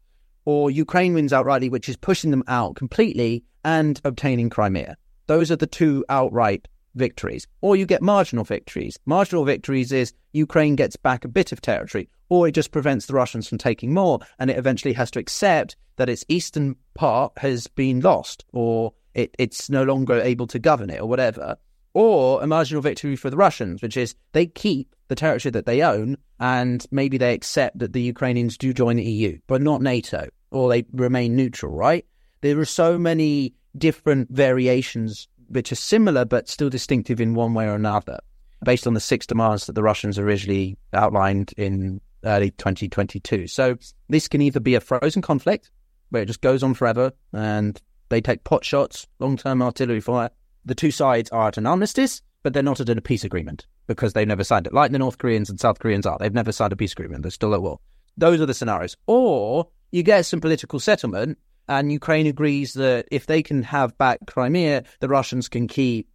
[0.45, 4.97] or Ukraine wins outrightly, which is pushing them out completely and obtaining Crimea.
[5.27, 7.47] Those are the two outright victories.
[7.61, 8.97] Or you get marginal victories.
[9.05, 13.13] Marginal victories is Ukraine gets back a bit of territory, or it just prevents the
[13.13, 17.67] Russians from taking more, and it eventually has to accept that its eastern part has
[17.67, 21.57] been lost, or it, it's no longer able to govern it, or whatever.
[21.93, 25.83] Or a marginal victory for the Russians, which is they keep the territory that they
[25.83, 30.27] own, and maybe they accept that the Ukrainians do join the EU, but not NATO,
[30.49, 32.05] or they remain neutral, right?
[32.41, 37.65] There are so many different variations which are similar but still distinctive in one way
[37.65, 38.19] or another,
[38.63, 43.47] based on the six demands that the Russians originally outlined in early 2022.
[43.47, 43.77] So
[44.09, 45.71] this can either be a frozen conflict
[46.09, 50.29] where it just goes on forever and they take pot shots, long term artillery fire.
[50.65, 54.13] The two sides are at an armistice, but they're not at a peace agreement because
[54.13, 56.17] they've never signed it, like the North Koreans and South Koreans are.
[56.17, 57.23] They've never signed a peace agreement.
[57.23, 57.79] They're still at war.
[58.15, 58.95] Those are the scenarios.
[59.07, 64.19] Or you get some political settlement and Ukraine agrees that if they can have back
[64.27, 66.07] Crimea, the Russians can keep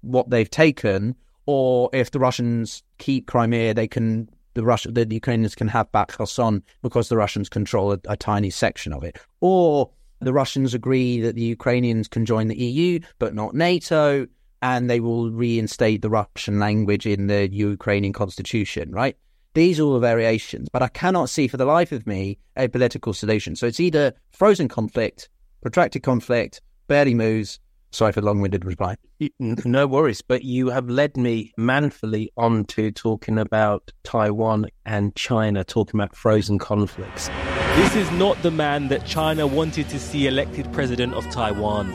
[0.00, 1.14] what they've taken,
[1.46, 6.08] or if the Russians keep Crimea, they can the Russian the Ukrainians can have back
[6.08, 9.90] Kherson because the Russians control a, a tiny section of it, or
[10.20, 14.26] the Russians agree that the Ukrainians can join the EU but not NATO,
[14.62, 19.16] and they will reinstate the Russian language in the Ukrainian constitution, right?
[19.56, 22.68] These are all the variations, but I cannot see for the life of me a
[22.68, 23.56] political solution.
[23.56, 25.30] So it's either frozen conflict,
[25.62, 27.58] protracted conflict, barely moves.
[27.90, 28.96] Sorry for the long winded reply.
[29.40, 35.64] No worries, but you have led me manfully on to talking about Taiwan and China,
[35.64, 37.28] talking about frozen conflicts.
[37.76, 41.94] This is not the man that China wanted to see elected president of Taiwan.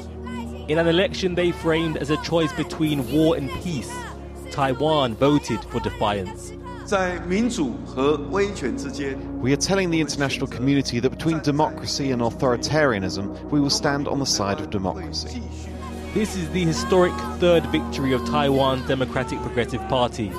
[0.68, 3.94] In an election they framed as a choice between war and peace,
[4.50, 6.54] Taiwan voted for defiance.
[6.92, 6.98] We
[9.54, 14.26] are telling the international community that between democracy and authoritarianism, we will stand on the
[14.26, 15.42] side of democracy.
[16.14, 20.34] This is the historic third victory of Taiwan's Democratic Progressive Party,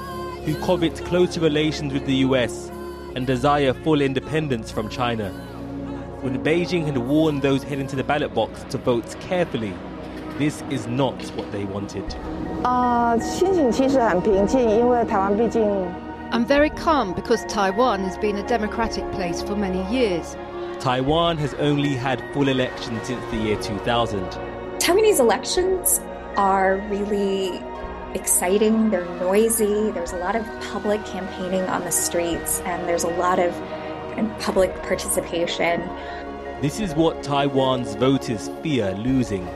[0.44, 2.70] who covet closer relations with the US
[3.16, 5.30] and desire full independence from China.
[6.20, 9.72] When Beijing had warned those heading to the ballot box to vote carefully,
[10.36, 12.14] this is not what they wanted.
[12.62, 13.16] Uh, 啊、
[16.32, 20.34] I'm very calm because Taiwan has been a democratic place for many years.
[20.80, 24.24] Taiwan has only had full elections since the year 2000.
[24.78, 26.00] Taiwanese elections
[26.38, 27.60] are really
[28.14, 33.14] exciting, they're noisy, there's a lot of public campaigning on the streets, and there's a
[33.18, 33.54] lot of
[34.40, 35.82] public participation.
[36.62, 39.46] This is what Taiwan's voters fear losing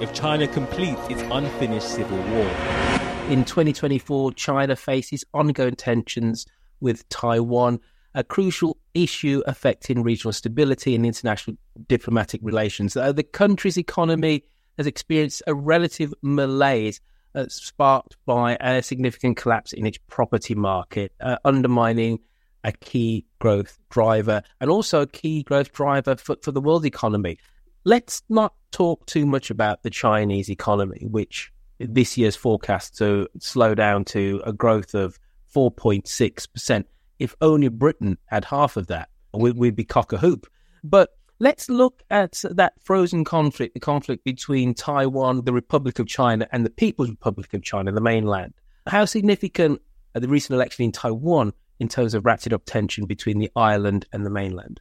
[0.00, 3.03] if China completes its unfinished civil war.
[3.30, 6.44] In 2024, China faces ongoing tensions
[6.80, 7.80] with Taiwan,
[8.14, 11.56] a crucial issue affecting regional stability and international
[11.88, 12.98] diplomatic relations.
[12.98, 14.44] Uh, the country's economy
[14.76, 17.00] has experienced a relative malaise
[17.34, 22.18] uh, sparked by a significant collapse in its property market, uh, undermining
[22.62, 27.38] a key growth driver and also a key growth driver for, for the world economy.
[27.84, 33.74] Let's not talk too much about the Chinese economy, which this year's forecast to slow
[33.74, 35.18] down to a growth of
[35.54, 36.84] 4.6%.
[37.18, 40.46] If only Britain had half of that, we'd be cock a hoop.
[40.82, 46.48] But let's look at that frozen conflict, the conflict between Taiwan, the Republic of China,
[46.52, 48.54] and the People's Republic of China, the mainland.
[48.86, 49.80] How significant
[50.14, 54.06] are the recent election in Taiwan in terms of ratcheted up tension between the island
[54.12, 54.80] and the mainland?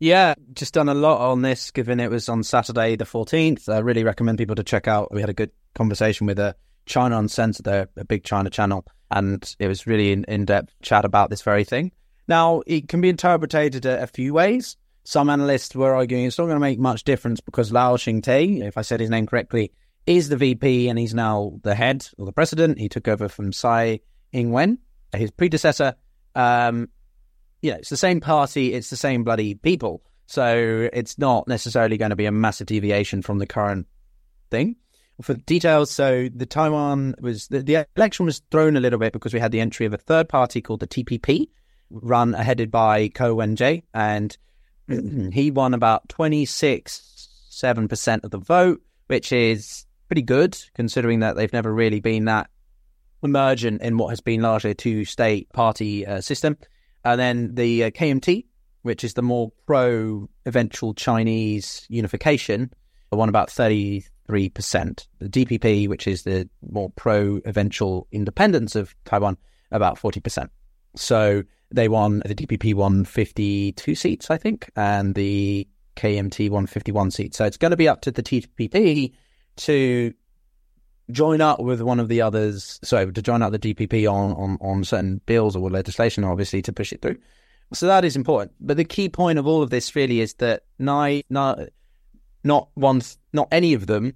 [0.00, 3.68] Yeah, just done a lot on this, given it was on Saturday the 14th.
[3.68, 5.12] I really recommend people to check out.
[5.12, 6.54] We had a good conversation with a
[6.86, 11.30] China Uncensored, a, a big China channel, and it was really in, in-depth chat about
[11.30, 11.90] this very thing.
[12.28, 14.76] Now, it can be interpreted a, a few ways.
[15.04, 18.76] Some analysts were arguing it's not going to make much difference because Lao Xingte, if
[18.78, 19.72] I said his name correctly,
[20.06, 22.78] is the VP and he's now the head or the president.
[22.78, 24.00] He took over from Tsai
[24.32, 24.78] Ing-wen,
[25.14, 25.94] his predecessor.
[26.34, 26.88] Um,
[27.62, 30.02] you know, it's the same party, it's the same bloody people.
[30.26, 33.86] So it's not necessarily going to be a massive deviation from the current
[34.50, 34.76] thing.
[35.22, 39.34] For details, so the Taiwan was the, the election was thrown a little bit because
[39.34, 41.48] we had the entry of a third party called the TPP,
[41.90, 44.38] run headed by Ko Wen-je, and
[45.32, 51.20] he won about twenty six seven percent of the vote, which is pretty good considering
[51.20, 52.48] that they've never really been that
[53.24, 56.56] emergent in what has been largely a two state party uh, system.
[57.08, 58.44] And then the uh, KMT,
[58.82, 62.70] which is the more pro eventual Chinese unification,
[63.10, 64.04] won about 33%.
[64.28, 69.38] The DPP, which is the more pro eventual independence of Taiwan,
[69.70, 70.50] about 40%.
[70.96, 75.66] So they won, the DPP won 52 seats, I think, and the
[75.96, 77.38] KMT won 51 seats.
[77.38, 79.14] So it's going to be up to the TPP
[79.56, 80.12] to
[81.10, 84.58] join up with one of the others, so to join up the DPP on, on,
[84.60, 87.18] on certain bills or legislation, obviously, to push it through.
[87.72, 88.52] So that is important.
[88.60, 91.60] But the key point of all of this really is that not, not,
[92.44, 94.14] not one, not any of them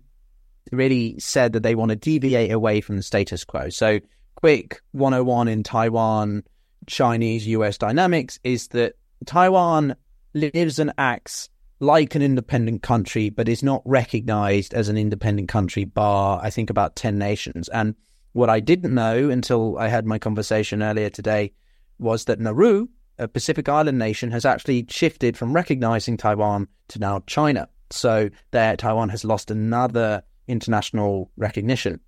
[0.70, 3.68] really said that they want to deviate away from the status quo.
[3.68, 4.00] So
[4.36, 6.44] quick 101 in Taiwan,
[6.86, 8.94] Chinese US dynamics is that
[9.26, 9.96] Taiwan
[10.34, 11.48] lives and acts
[11.82, 16.70] like an independent country, but is not recognized as an independent country, bar, I think,
[16.70, 17.68] about 10 nations.
[17.70, 17.96] And
[18.34, 21.52] what I didn't know until I had my conversation earlier today
[21.98, 22.86] was that Nauru,
[23.18, 27.68] a Pacific Island nation, has actually shifted from recognizing Taiwan to now China.
[27.90, 31.98] So there, Taiwan has lost another international recognition.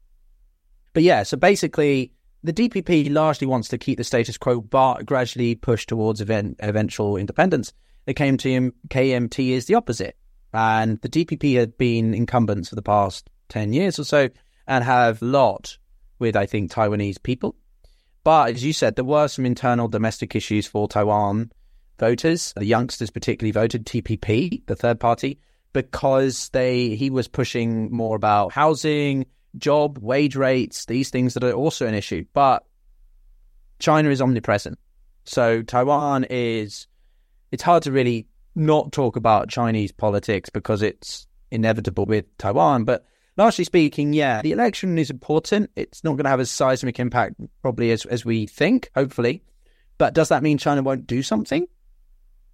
[0.93, 2.13] But yeah, so basically,
[2.45, 7.17] the DPP largely wants to keep the status quo, but gradually push towards event, eventual
[7.17, 7.73] independence.
[8.07, 10.17] The KMT, KMT is the opposite.
[10.53, 14.29] And the DPP had been incumbents for the past 10 years or so
[14.67, 15.77] and have lot
[16.19, 17.57] with, I think, Taiwanese people.
[18.23, 21.51] But as you said, there were some internal domestic issues for Taiwan
[21.99, 22.53] voters.
[22.57, 25.39] The youngsters particularly voted TPP, the third party,
[25.73, 29.27] because they he was pushing more about housing,
[29.59, 32.25] job, wage rates, these things that are also an issue.
[32.33, 32.65] But
[33.79, 34.79] China is omnipresent.
[35.25, 36.87] So Taiwan is
[37.55, 42.83] it's hard to really not talk about Chinese politics because it's inevitable with Taiwan.
[42.83, 45.71] But largely speaking, yeah, the election is important.
[45.77, 49.45] It's not going to have a seismic impact probably as, as we think, hopefully.
[49.99, 51.69] But does that mean China won't do something?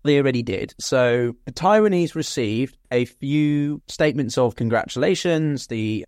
[0.04, 0.74] They already did.
[0.78, 5.66] So the Taiwanese received a few statements of congratulations.
[5.66, 6.04] The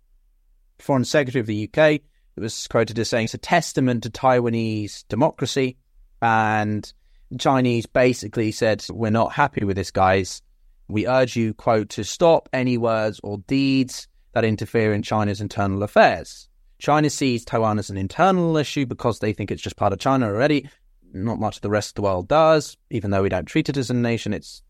[0.77, 2.01] Foreign Secretary of the UK
[2.35, 5.77] was quoted as saying it's a testament to Taiwanese democracy
[6.21, 6.93] and
[7.37, 10.41] Chinese basically said, We're not happy with this, guys.
[10.87, 15.83] We urge you, quote, to stop any words or deeds that interfere in China's internal
[15.83, 16.49] affairs.
[16.79, 20.27] China sees Taiwan as an internal issue because they think it's just part of China
[20.27, 20.69] already.
[21.13, 23.89] Not much the rest of the world does, even though we don't treat it as
[23.89, 24.33] a nation.
[24.33, 24.61] It's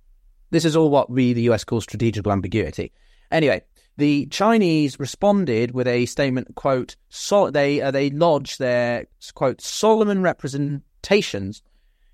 [0.52, 2.92] this is all what we the US calls strategical ambiguity.
[3.32, 3.64] Anyway,
[3.98, 9.06] The Chinese responded with a statement, quote, so, they, uh, they lodged their,
[9.36, 11.62] quote, solemn representations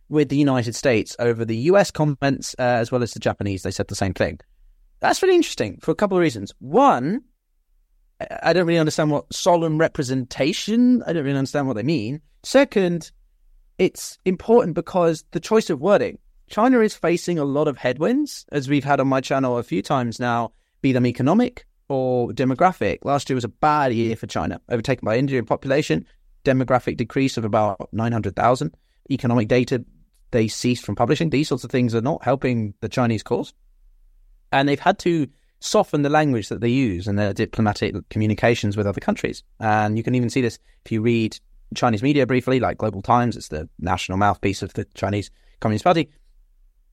[0.09, 3.63] with the United States over the US comments uh, as well as the Japanese.
[3.63, 4.39] They said the same thing.
[4.99, 6.53] That's really interesting for a couple of reasons.
[6.59, 7.21] One,
[8.43, 12.21] I don't really understand what solemn representation, I don't really understand what they mean.
[12.43, 13.11] Second,
[13.77, 16.17] it's important because the choice of wording.
[16.49, 19.81] China is facing a lot of headwinds, as we've had on my channel a few
[19.81, 20.51] times now,
[20.81, 22.99] be them economic or demographic.
[23.03, 26.05] Last year was a bad year for China, overtaken by India in population,
[26.43, 28.75] demographic decrease of about 900,000.
[29.11, 29.83] Economic data
[30.31, 31.29] they ceased from publishing.
[31.29, 33.53] These sorts of things are not helping the Chinese cause.
[34.51, 35.27] And they've had to
[35.59, 39.43] soften the language that they use in their diplomatic communications with other countries.
[39.59, 41.37] And you can even see this if you read
[41.75, 46.09] Chinese media briefly, like Global Times, it's the national mouthpiece of the Chinese Communist Party.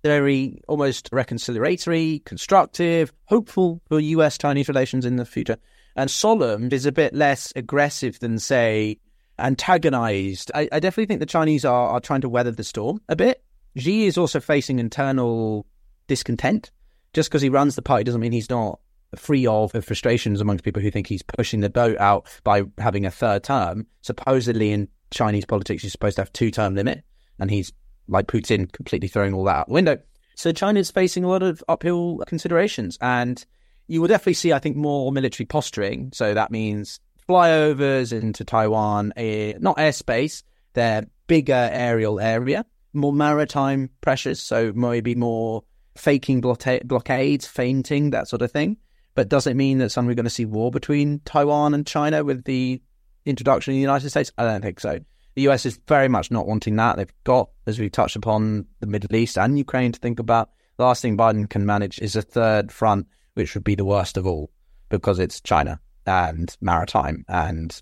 [0.02, 5.56] Very almost reconciliatory, constructive, hopeful for US Chinese relations in the future.
[5.94, 8.98] And solemn is a bit less aggressive than, say,
[9.38, 10.50] antagonized.
[10.54, 13.42] I, I definitely think the Chinese are, are trying to weather the storm a bit.
[13.76, 15.66] Xi is also facing internal
[16.06, 16.70] discontent.
[17.12, 18.80] Just because he runs the party doesn't mean he's not
[19.14, 23.10] free of frustrations amongst people who think he's pushing the boat out by having a
[23.10, 23.86] third term.
[24.02, 27.04] Supposedly in Chinese politics, you're supposed to have two term limit,
[27.38, 27.72] and he's
[28.08, 29.98] like Putin, completely throwing all that out the window.
[30.34, 33.44] So China's facing a lot of uphill considerations, and
[33.88, 36.10] you will definitely see, I think, more military posturing.
[36.12, 40.42] So that means flyovers into Taiwan, air, not airspace,
[40.74, 45.64] their bigger aerial area, more maritime pressures, so maybe more
[45.96, 48.76] faking blockades, feinting, that sort of thing.
[49.14, 52.22] But does it mean that suddenly we're going to see war between Taiwan and China
[52.22, 52.82] with the
[53.24, 54.30] introduction of the United States?
[54.36, 54.98] I don't think so.
[55.34, 56.96] The US is very much not wanting that.
[56.96, 60.50] They've got, as we've touched upon, the Middle East and Ukraine to think about.
[60.76, 64.16] The last thing Biden can manage is a third front, which would be the worst
[64.16, 64.50] of all
[64.88, 67.24] because it's China and maritime.
[67.28, 67.80] And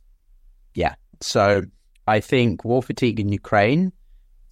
[0.75, 1.62] yeah, so
[2.07, 3.93] I think war fatigue in Ukraine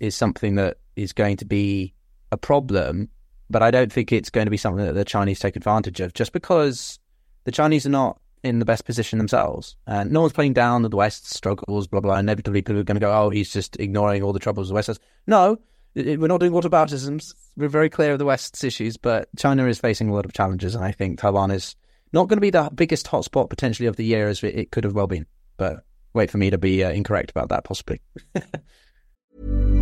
[0.01, 1.95] is something that is going to be
[2.31, 3.09] a problem,
[3.51, 6.15] but I don't think it's going to be something that the Chinese take advantage of
[6.15, 6.99] just because
[7.45, 9.77] the Chinese are not in the best position themselves.
[9.87, 12.17] And no one's playing down the West's struggles, blah, blah.
[12.17, 14.89] Inevitably, people are going to go, oh, he's just ignoring all the troubles the West
[14.89, 14.99] has.
[15.27, 15.59] No,
[15.95, 17.35] we're not doing whataboutisms.
[17.57, 20.75] We're very clear of the West's issues, but China is facing a lot of challenges.
[20.75, 21.77] And I think Taiwan is
[22.13, 24.95] not going to be the biggest hotspot potentially of the year as it could have
[24.95, 25.27] well been.
[25.57, 25.85] But
[26.15, 28.01] wait for me to be uh, incorrect about that, possibly.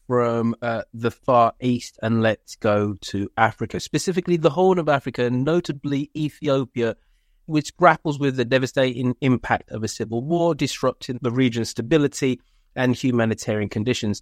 [0.11, 5.29] from uh, the Far East and let's go to Africa, specifically the Horn of Africa,
[5.29, 6.97] notably Ethiopia,
[7.45, 12.41] which grapples with the devastating impact of a civil war, disrupting the region's stability
[12.75, 14.21] and humanitarian conditions.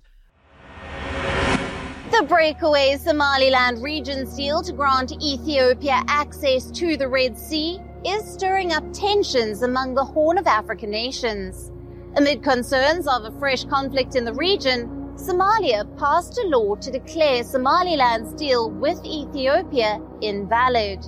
[2.11, 8.73] The breakaway Somaliland region's deal to grant Ethiopia access to the Red Sea is stirring
[8.73, 11.71] up tensions among the Horn of Africa nations.
[12.15, 17.43] Amid concerns of a fresh conflict in the region, Somalia passed a law to declare
[17.43, 21.05] Somaliland's deal with Ethiopia invalid.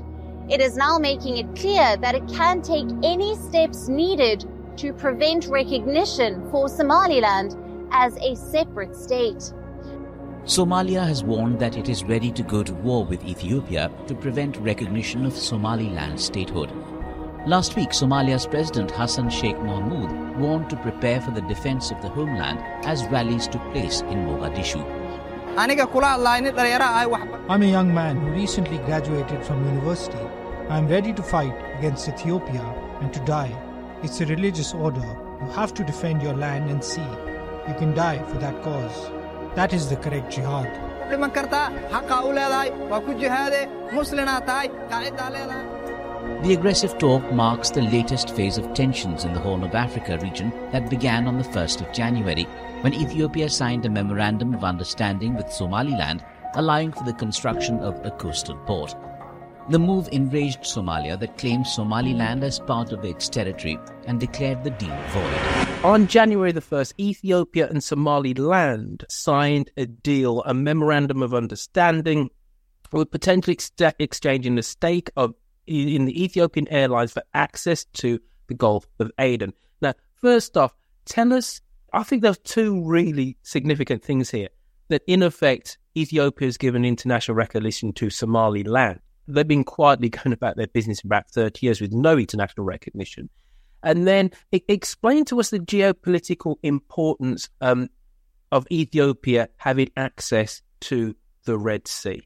[0.49, 4.43] It is now making it clear that it can take any steps needed
[4.75, 7.55] to prevent recognition for Somaliland
[7.93, 9.53] as a separate state.
[10.43, 14.57] Somalia has warned that it is ready to go to war with Ethiopia to prevent
[14.57, 16.69] recognition of Somaliland statehood.
[17.47, 22.07] Last week, Somalia's President Hassan Sheikh Mohamud warned to prepare for the defense of the
[22.09, 24.85] homeland as rallies took place in Mogadishu.
[27.49, 30.19] I'm a young man who recently graduated from university.
[30.69, 32.61] I'm ready to fight against Ethiopia
[33.01, 33.51] and to die.
[34.03, 35.01] It's a religious order.
[35.41, 37.09] You have to defend your land and sea.
[37.67, 39.09] You can die for that cause.
[39.55, 40.69] That is the correct jihad.
[46.43, 50.51] The aggressive talk marks the latest phase of tensions in the Horn of Africa region
[50.71, 52.43] that began on the 1st of January
[52.81, 56.23] when Ethiopia signed a memorandum of understanding with Somaliland
[56.55, 58.95] allowing for the construction of a coastal port.
[59.69, 64.71] The move enraged Somalia that claimed Somaliland as part of its territory and declared the
[64.71, 65.67] deal void.
[65.83, 72.29] On January the 1st, Ethiopia and Somaliland signed a deal, a memorandum of understanding,
[72.91, 75.33] with potentially ex- exchanging the stake of
[75.67, 79.53] in the Ethiopian Airlines for access to the Gulf of Aden.
[79.81, 81.61] Now, first off, tell us,
[81.93, 84.49] I think there's two really significant things here.
[84.89, 88.99] That in effect, Ethiopia has given international recognition to Somaliland.
[89.27, 93.29] They've been quietly going about their business for about 30 years with no international recognition.
[93.83, 97.89] And then explain to us the geopolitical importance um,
[98.51, 102.21] of Ethiopia having access to the Red Sea.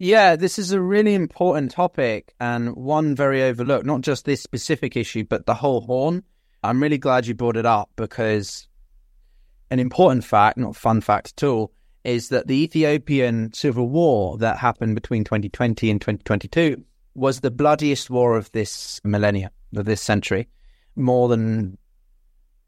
[0.00, 4.96] Yeah, this is a really important topic and one very overlooked, not just this specific
[4.96, 6.22] issue, but the whole horn.
[6.62, 8.68] I'm really glad you brought it up because
[9.72, 11.72] an important fact, not fun fact at all,
[12.04, 16.84] is that the Ethiopian civil war that happened between 2020 and 2022
[17.14, 20.48] was the bloodiest war of this millennia, of this century.
[20.94, 21.76] More than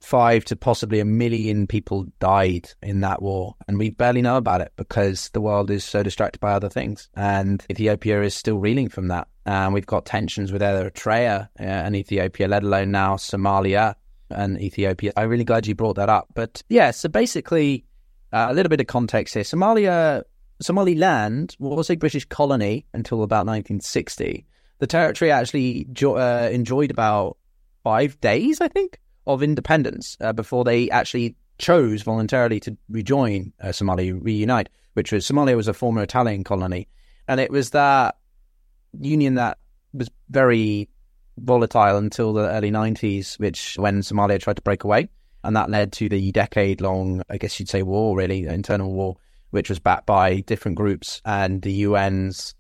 [0.01, 3.55] five to possibly a million people died in that war.
[3.69, 7.09] And we barely know about it because the world is so distracted by other things.
[7.15, 9.29] And Ethiopia is still reeling from that.
[9.47, 13.95] And we've got tensions with Eritrea uh, and Ethiopia, let alone now Somalia
[14.31, 15.13] and Ethiopia.
[15.17, 16.29] I'm really glad you brought that up.
[16.35, 17.85] But yeah, so basically,
[18.33, 19.43] uh, a little bit of context here.
[19.43, 20.23] Somalia,
[20.63, 24.47] Somaliland was a British colony until about 1960.
[24.79, 27.37] The territory actually jo- uh, enjoyed about
[27.83, 33.69] five days, I think, of independence uh, before they actually chose voluntarily to rejoin uh,
[33.69, 36.89] Somalia, reunite, which was Somalia was a former Italian colony.
[37.29, 38.17] And it was that
[38.99, 39.59] union that
[39.93, 40.89] was very
[41.39, 45.09] volatile until the early 90s, which when Somalia tried to break away.
[45.43, 49.17] And that led to the decade long, I guess you'd say, war, really, internal war,
[49.51, 52.55] which was backed by different groups and the UN's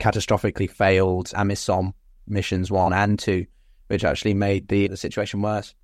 [0.00, 1.94] catastrophically failed AMISOM
[2.26, 3.46] missions one and two,
[3.88, 5.74] which actually made the, the situation worse.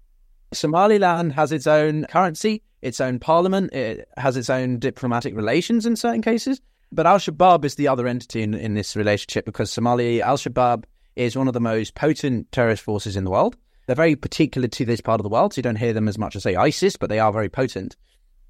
[0.53, 5.97] Somaliland has its own currency, its own parliament, it has its own diplomatic relations in
[5.97, 6.61] certain cases.
[6.91, 10.85] But Al Shabaab is the other entity in, in this relationship because Somali Al Shabaab
[11.17, 13.57] is one of the most potent terrorist forces in the world.
[13.87, 16.19] They're very particular to this part of the world, so you don't hear them as
[16.19, 17.97] much as, say, ISIS, but they are very potent.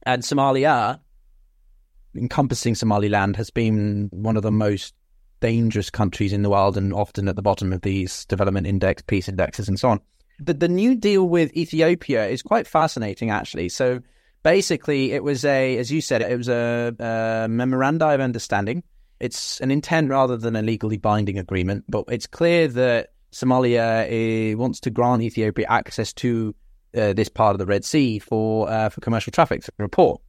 [0.04, 1.00] And Somalia,
[2.14, 4.94] encompassing Somaliland, has been one of the most
[5.40, 9.28] dangerous countries in the world and often at the bottom of these development index, peace
[9.28, 10.00] indexes, and so on.
[10.40, 13.68] But the new deal with Ethiopia is quite fascinating, actually.
[13.68, 14.00] So
[14.42, 18.82] basically, it was a, as you said, it was a, a memorandum of understanding.
[19.20, 24.56] It's an intent rather than a legally binding agreement, but it's clear that Somalia uh,
[24.56, 26.54] wants to grant Ethiopia access to
[26.96, 30.20] uh, this part of the Red Sea for uh, for commercial traffic for a port,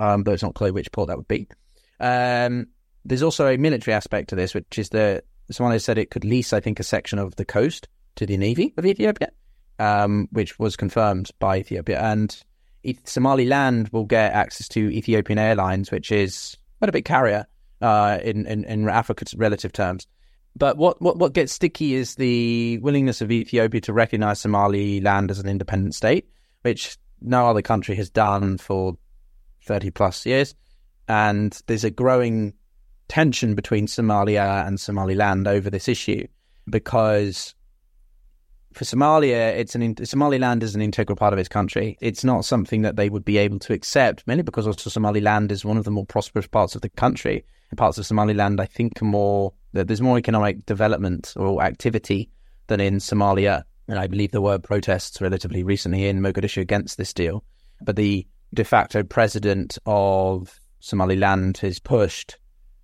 [0.00, 1.46] um, though it's not clear which port that would be.
[2.00, 2.68] Um,
[3.04, 6.52] there's also a military aspect to this, which is that Somalia said it could lease,
[6.52, 9.28] I think, a section of the coast to the navy of Ethiopia
[9.78, 12.00] um, which was confirmed by Ethiopia.
[12.00, 12.36] And
[13.04, 17.46] Somaliland will get access to Ethiopian Airlines, which is quite a big carrier
[17.80, 20.06] uh, in, in, in Africa's relative terms.
[20.56, 25.38] But what, what, what gets sticky is the willingness of Ethiopia to recognize Somaliland as
[25.38, 26.28] an independent state,
[26.62, 28.96] which no other country has done for
[29.64, 30.54] 30 plus years.
[31.06, 32.54] And there's a growing
[33.08, 36.26] tension between Somalia and Somaliland over this issue
[36.68, 37.54] because
[38.72, 41.96] for Somalia, it's an Somaliland is an integral part of its country.
[42.00, 45.64] It's not something that they would be able to accept, mainly because also Somaliland is
[45.64, 47.44] one of the more prosperous parts of the country.
[47.76, 52.30] Parts of Somaliland, I think, more there's more economic development or activity
[52.68, 53.64] than in Somalia.
[53.88, 57.44] And I believe there were protests relatively recently in Mogadishu against this deal.
[57.80, 62.38] But the de facto president of Somaliland has pushed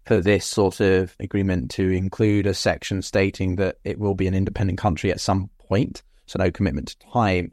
[0.04, 4.34] for this sort of agreement to include a section stating that it will be an
[4.34, 7.52] independent country at some point, so no commitment to time.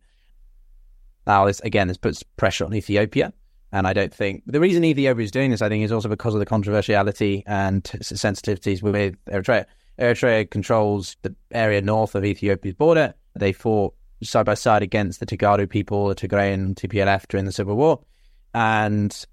[1.28, 3.34] Now, this again, this puts pressure on Ethiopia
[3.72, 6.34] And I don't think the reason Ethiopia is doing this, I think, is also because
[6.34, 8.96] of the controversiality and sensitivities with
[9.26, 9.66] Eritrea.
[10.00, 13.14] Eritrea controls the area north of Ethiopia's border.
[13.36, 13.94] They fought
[14.24, 18.02] side by side against the Tigrayu people, the Tigrayan TPLF during the civil war,
[18.54, 19.26] and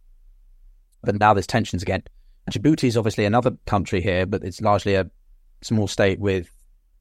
[1.02, 2.02] but now there's tensions again.
[2.50, 5.10] Djibouti is obviously another country here, but it's largely a
[5.62, 6.50] small state with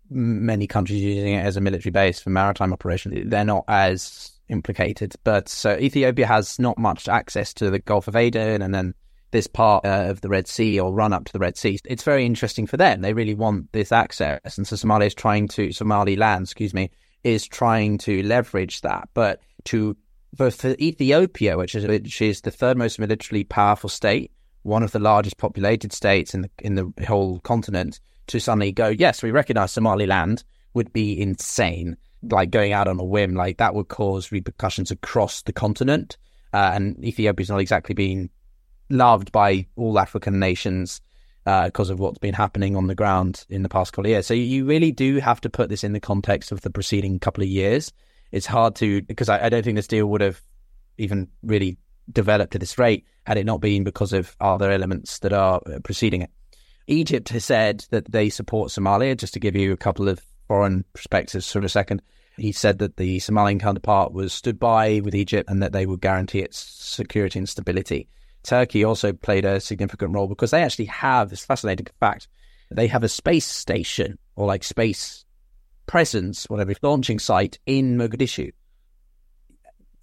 [0.10, 3.30] many countries using it as a military base for maritime operations.
[3.30, 8.16] They're not as implicated, but so Ethiopia has not much access to the Gulf of
[8.16, 8.94] Aden and then
[9.32, 11.80] this part uh, of the Red Sea or run up to the Red Sea.
[11.86, 13.02] It's very interesting for them.
[13.02, 16.92] They really want this access, and so Somalia is trying to Somaliland, excuse me,
[17.24, 19.10] is trying to leverage that.
[19.14, 19.98] But to
[20.36, 20.50] for
[20.80, 24.32] Ethiopia, which is which is the third most militarily powerful state,
[24.64, 28.90] one of the largest populated states in the in the whole continent, to suddenly go,
[28.90, 31.98] yes, we recognize Somaliland would be insane.
[32.24, 36.18] Like going out on a whim, like that would cause repercussions across the continent.
[36.54, 38.30] Uh, and Ethiopia's not exactly being
[38.90, 41.02] loved by all African nations
[41.46, 44.28] uh, because of what's been happening on the ground in the past couple of years.
[44.28, 47.44] So you really do have to put this in the context of the preceding couple
[47.44, 47.94] of years.
[48.32, 50.42] It's hard to because I, I don't think this deal would have
[50.98, 51.78] even really
[52.12, 55.80] developed at this rate had it not been because of other elements that are uh,
[55.84, 56.30] preceding it.
[56.88, 59.16] Egypt has said that they support Somalia.
[59.16, 62.02] Just to give you a couple of foreign perspectives for a second,
[62.38, 66.02] he said that the Somalian counterpart was stood by with Egypt and that they would
[66.02, 68.08] guarantee its security and stability.
[68.44, 72.28] Turkey also played a significant role because they actually have this fascinating fact.
[72.72, 75.26] They have a space station or like space
[75.88, 78.52] presence, whatever, launching site in Mogadishu.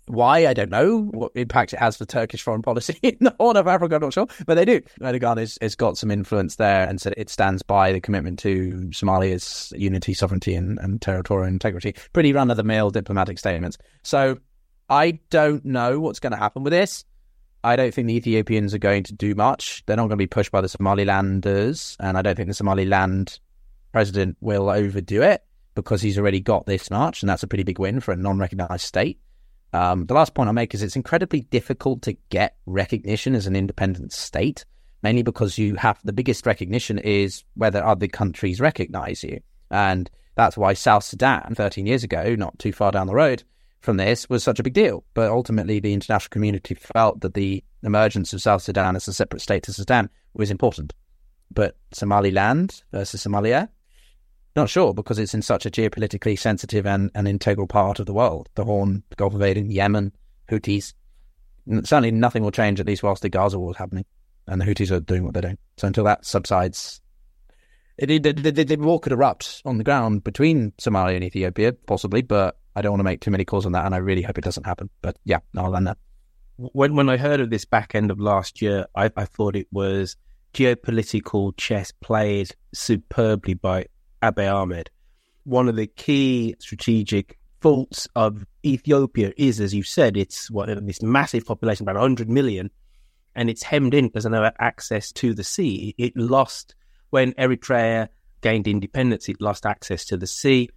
[0.06, 3.56] Why, I don't know what impact it has for Turkish foreign policy in the Horn
[3.56, 4.80] of Africa, I'm not sure, but they do.
[5.00, 8.88] Erdogan has, has got some influence there and said it stands by the commitment to
[8.90, 11.94] Somalia's unity, sovereignty, and, and territorial integrity.
[12.12, 13.78] Pretty run of the mill diplomatic statements.
[14.02, 14.38] So
[14.90, 17.04] I don't know what's going to happen with this.
[17.62, 19.82] I don't think the Ethiopians are going to do much.
[19.86, 23.40] They're not going to be pushed by the Somalilanders, and I don't think the Somaliland
[23.90, 25.42] president will overdo it
[25.74, 28.84] because he's already got this much, and that's a pretty big win for a non-recognized
[28.84, 29.18] state.
[29.74, 33.56] Um, the last point I make is it's incredibly difficult to get recognition as an
[33.56, 34.64] independent state,
[35.02, 39.40] mainly because you have the biggest recognition is whether other countries recognize you,
[39.72, 43.42] and that's why South Sudan, 13 years ago, not too far down the road,
[43.80, 45.02] from this was such a big deal.
[45.12, 49.42] But ultimately, the international community felt that the emergence of South Sudan as a separate
[49.42, 50.94] state to Sudan was important.
[51.50, 53.68] But Somaliland versus Somalia,
[54.56, 58.14] not sure because it's in such a geopolitically sensitive and, and integral part of the
[58.14, 58.48] world.
[58.54, 60.12] The Horn, the Gulf of Aden, Yemen,
[60.48, 60.94] Houthis.
[61.66, 64.04] Certainly nothing will change, at least whilst the Gaza war is happening.
[64.46, 65.58] And the Houthis are doing what they're doing.
[65.76, 67.00] So until that subsides,
[67.96, 72.82] it, the war could erupt on the ground between Somalia and Ethiopia, possibly, but I
[72.82, 74.66] don't want to make too many calls on that, and I really hope it doesn't
[74.66, 74.90] happen.
[75.00, 75.98] But yeah, I'll land that.
[76.56, 79.68] When when I heard of this back end of last year, I, I thought it
[79.72, 80.16] was
[80.52, 83.86] geopolitical chess played superbly by
[84.32, 84.90] Abiy Ahmed.
[85.44, 91.02] One of the key strategic faults of Ethiopia is, as you said, it's what this
[91.02, 92.70] massive population, about 100 million,
[93.34, 95.94] and it's hemmed in because no access to the sea.
[95.98, 96.74] It lost
[97.10, 98.08] when Eritrea
[98.40, 99.28] gained independence.
[99.28, 100.70] It lost access to the sea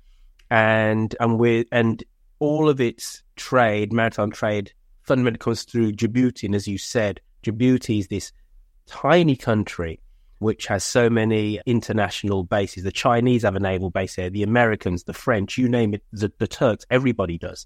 [0.49, 2.03] and and with and
[2.39, 4.71] all of its trade, maritime trade,
[5.03, 6.43] fundamentally comes through Djibouti.
[6.43, 8.31] And as you said, Djibouti is this
[8.85, 9.99] tiny country
[10.39, 12.83] which has so many international bases.
[12.83, 16.31] The Chinese have a naval base here, the Americans, the French, you name it, the,
[16.37, 17.65] the Turks, everybody does.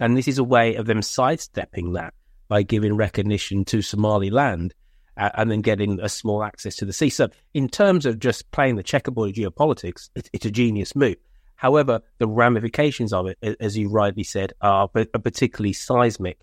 [0.00, 2.14] And this is a way of them sidestepping that
[2.48, 4.74] by giving recognition to Somaliland
[5.16, 7.10] uh, and then getting a small access to the sea.
[7.10, 11.16] So, in terms of just playing the checkerboard geopolitics, it, it's a genius move.
[11.56, 16.40] However, the ramifications of it, as you rightly said, are, particularly seismic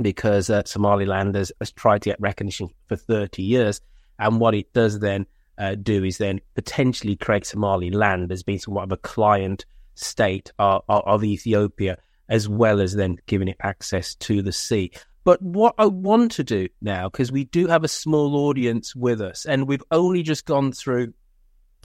[0.00, 3.80] because uh, Somaliland has, has, tried to get recognition for 30 years.
[4.18, 5.26] And what it does then
[5.58, 10.50] uh, do is then potentially create Somali land as being somewhat of a client state
[10.58, 11.98] of, of Ethiopia,
[12.28, 14.90] as well as then giving it access to the sea.
[15.24, 19.20] But what I want to do now, because we do have a small audience with
[19.20, 21.12] us, and we've only just gone through,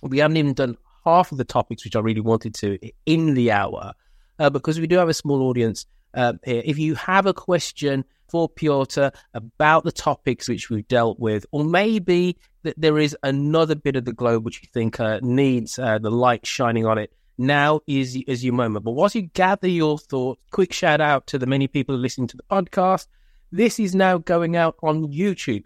[0.01, 3.51] we haven't even done half of the topics which I really wanted to in the
[3.51, 3.93] hour,
[4.39, 5.85] uh, because we do have a small audience
[6.17, 6.61] uh, here.
[6.65, 11.63] If you have a question for Pyotr about the topics which we've dealt with, or
[11.63, 15.99] maybe that there is another bit of the globe which you think uh, needs uh,
[15.99, 18.83] the light shining on it, now is, is your moment.
[18.83, 22.37] But whilst you gather your thoughts, quick shout out to the many people listening to
[22.37, 23.07] the podcast.
[23.51, 25.65] This is now going out on YouTube.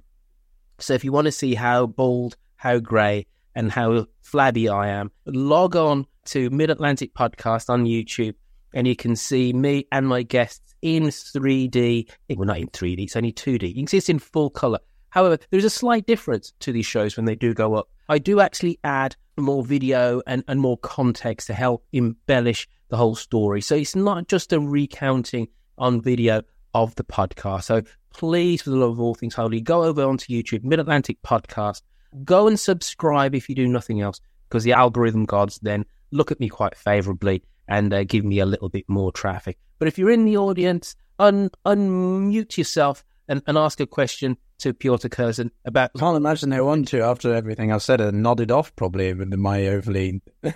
[0.78, 3.26] So if you want to see how bold, how grey,
[3.56, 8.36] and how flabby I am, log on to Mid Atlantic Podcast on YouTube
[8.74, 12.10] and you can see me and my guests in 3D.
[12.30, 13.70] Eh, well, not in 3D, it's only 2D.
[13.70, 14.80] You can see it's in full color.
[15.10, 17.90] However, there's a slight difference to these shows when they do go up.
[18.08, 23.16] I do actually add more video and, and more context to help embellish the whole
[23.16, 23.62] story.
[23.62, 25.48] So it's not just a recounting
[25.78, 26.44] on video
[26.74, 27.64] of the podcast.
[27.64, 27.82] So
[28.14, 31.82] please, for the love of all things holy, go over onto YouTube, Mid Atlantic Podcast.
[32.24, 34.20] Go and subscribe if you do nothing else,
[34.50, 38.46] because the algorithm gods then look at me quite favorably and uh, give me a
[38.46, 39.58] little bit more traffic.
[39.80, 44.74] But if you're in the audience, un- unmute yourself and, and ask a question to
[44.74, 45.92] Pyotr Kurzin about.
[45.98, 49.68] Can't imagine they want to after everything I've said and nodded off probably with my
[49.68, 50.22] overly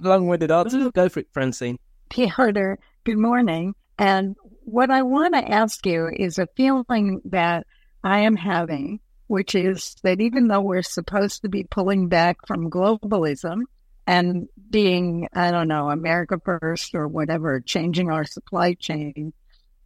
[0.00, 0.90] long-winded answer.
[0.90, 1.78] Go for it, Francine.
[2.10, 3.74] Pyotr, good morning.
[3.98, 7.66] And what I want to ask you is a feeling that
[8.04, 12.70] I am having, which is that even though we're supposed to be pulling back from
[12.70, 13.62] globalism
[14.10, 19.32] and being, I don't know, America first or whatever, changing our supply chain,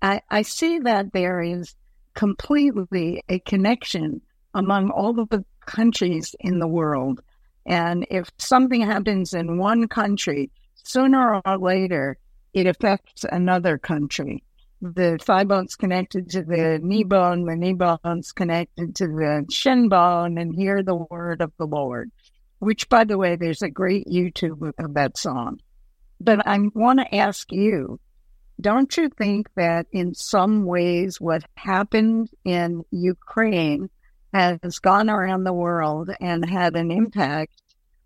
[0.00, 1.74] I, I see that there is
[2.14, 4.22] completely a connection
[4.54, 7.20] among all of the countries in the world.
[7.66, 12.16] And if something happens in one country, sooner or later,
[12.54, 14.42] it affects another country.
[14.80, 19.90] The thigh bone's connected to the knee bone, the knee bone's connected to the shin
[19.90, 22.10] bone, and hear the word of the Lord,
[22.64, 25.60] which, by the way, there's a great YouTube of that song.
[26.20, 28.00] But I want to ask you
[28.60, 33.90] don't you think that in some ways what happened in Ukraine
[34.32, 37.52] has gone around the world and had an impact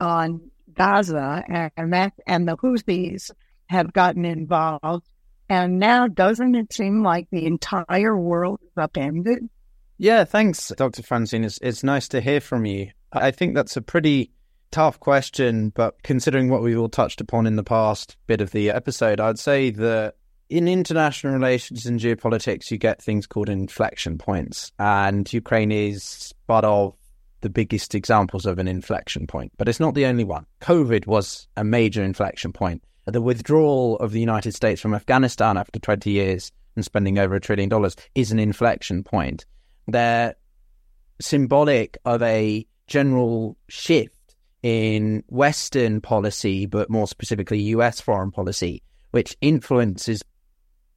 [0.01, 1.45] on Gaza
[1.77, 3.31] and that and the Houthis
[3.67, 5.07] have gotten involved
[5.49, 9.49] and now doesn't it seem like the entire world is upended?
[9.97, 11.03] Yeah, thanks, Dr.
[11.03, 11.45] Francine.
[11.45, 12.91] It's, it's nice to hear from you.
[13.13, 14.31] I think that's a pretty
[14.71, 18.71] tough question, but considering what we've all touched upon in the past bit of the
[18.71, 20.15] episode, I'd say that
[20.49, 26.65] in international relations and geopolitics, you get things called inflection points, and Ukraine is part
[26.65, 26.95] of
[27.41, 30.47] the biggest examples of an inflection point, but it's not the only one.
[30.61, 32.83] COVID was a major inflection point.
[33.07, 37.41] The withdrawal of the United States from Afghanistan after 20 years and spending over a
[37.41, 39.47] trillion dollars is an inflection point.
[39.87, 40.35] They're
[41.21, 44.18] symbolic of a general shift
[44.63, 50.23] in Western policy, but more specifically US foreign policy, which influences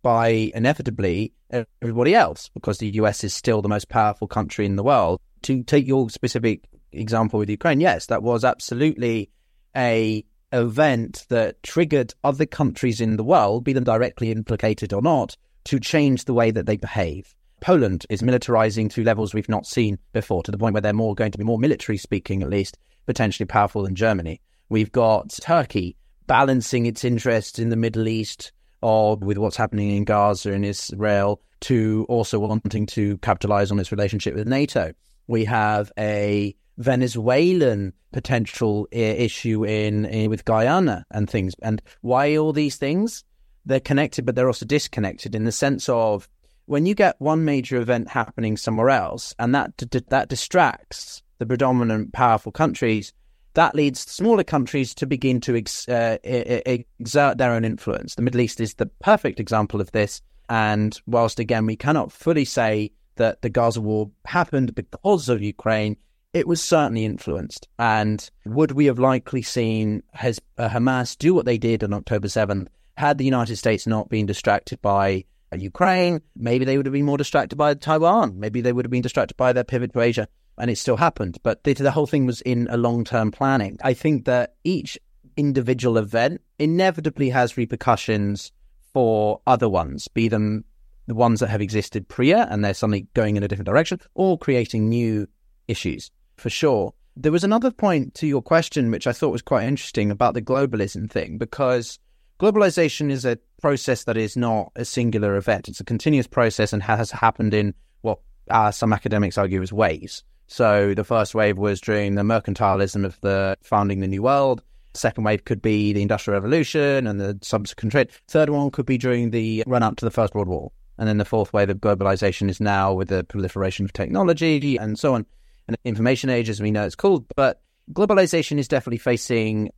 [0.02, 4.84] by inevitably everybody else because the US is still the most powerful country in the
[4.84, 5.20] world.
[5.44, 9.30] To take your specific example with Ukraine, yes, that was absolutely
[9.76, 15.38] a event that triggered other countries in the world, be them directly implicated or not,
[15.66, 17.34] to change the way that they behave.
[17.62, 21.14] Poland is militarizing to levels we've not seen before, to the point where they're more
[21.14, 24.42] going to be more military speaking, at least potentially powerful than Germany.
[24.70, 25.96] We've got Turkey
[26.28, 31.42] balancing its interests in the Middle East or with what's happening in Gaza and Israel
[31.62, 34.94] to also wanting to capitalize on its relationship with NATO.
[35.28, 41.54] We have a Venezuelan potential uh, issue in, in, with Guyana and things.
[41.62, 43.24] And why all these things?
[43.66, 46.28] They're connected, but they're also disconnected in the sense of
[46.66, 49.78] when you get one major event happening somewhere else, and that
[50.08, 53.14] that distracts the predominant powerful countries,
[53.56, 58.14] that leads smaller countries to begin to ex, uh, exert their own influence.
[58.14, 60.22] The Middle East is the perfect example of this.
[60.50, 65.98] And whilst, again, we cannot fully say that the Gaza war happened because of Ukraine,
[66.32, 67.68] it was certainly influenced.
[67.80, 72.68] And would we have likely seen uh, Hamas do what they did on October 7th
[72.98, 75.26] had the United States not been distracted by
[75.58, 76.22] Ukraine?
[76.36, 78.40] Maybe they would have been more distracted by Taiwan.
[78.40, 80.28] Maybe they would have been distracted by their pivot to Asia
[80.58, 81.38] and it still happened.
[81.44, 83.78] But the, the whole thing was in a long term planning.
[83.84, 84.98] I think that each
[85.38, 88.52] individual event inevitably has repercussions
[88.94, 90.66] for other ones, be them
[91.08, 94.38] the ones that have existed prior and they're suddenly going in a different direction or
[94.38, 95.28] creating new
[95.68, 96.94] issues for sure.
[97.16, 100.42] There was another point to your question, which I thought was quite interesting about the
[100.42, 102.00] globalism thing, because
[102.40, 105.68] globalization is a process that is not a singular event.
[105.68, 110.24] It's a continuous process and has happened in what uh, some academics argue as waves.
[110.52, 114.62] So the first wave was during the mercantilism of the founding the New World.
[114.94, 118.10] Second wave could be the Industrial Revolution and the subsequent trade.
[118.28, 120.74] Third one could be during the run up to the First World War.
[120.98, 125.00] And then the fourth wave of globalization is now with the proliferation of technology and
[125.00, 125.26] so on.
[125.70, 127.26] And information age, as we know it's called.
[127.38, 127.62] But
[127.94, 129.72] globalization is definitely facing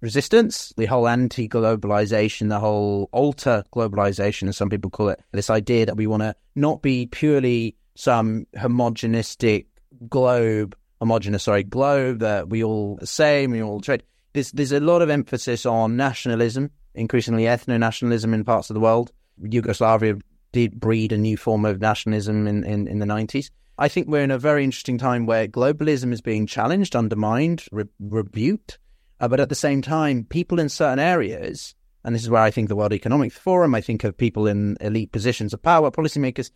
[0.00, 5.20] resistance, the whole anti globalization, the whole alter globalization, as some people call it.
[5.32, 9.66] This idea that we want to not be purely some homogenistic
[10.08, 14.02] globe, homogenous, sorry, globe that we all the same, we all trade.
[14.32, 18.80] There's, there's a lot of emphasis on nationalism increasingly ethno nationalism in parts of the
[18.80, 19.12] world.
[19.40, 20.16] Yugoslavia
[20.52, 23.50] did breed a new form of nationalism in, in, in the 90s.
[23.78, 27.84] I think we're in a very interesting time where globalism is being challenged, undermined, re-
[27.98, 28.78] rebuked.
[29.18, 31.74] Uh, but at the same time, people in certain areas,
[32.04, 34.76] and this is where I think the World Economic Forum, I think of people in
[34.80, 36.50] elite positions of power, policymakers,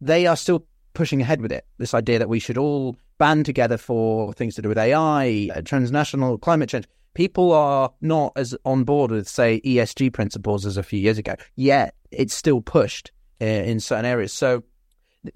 [0.00, 0.66] they are still
[0.98, 1.64] pushing ahead with it.
[1.78, 5.62] This idea that we should all band together for things to do with AI, uh,
[5.62, 6.88] transnational climate change.
[7.14, 11.36] People are not as on board with, say, ESG principles as a few years ago.
[11.54, 14.32] Yet it's still pushed uh, in certain areas.
[14.32, 14.64] So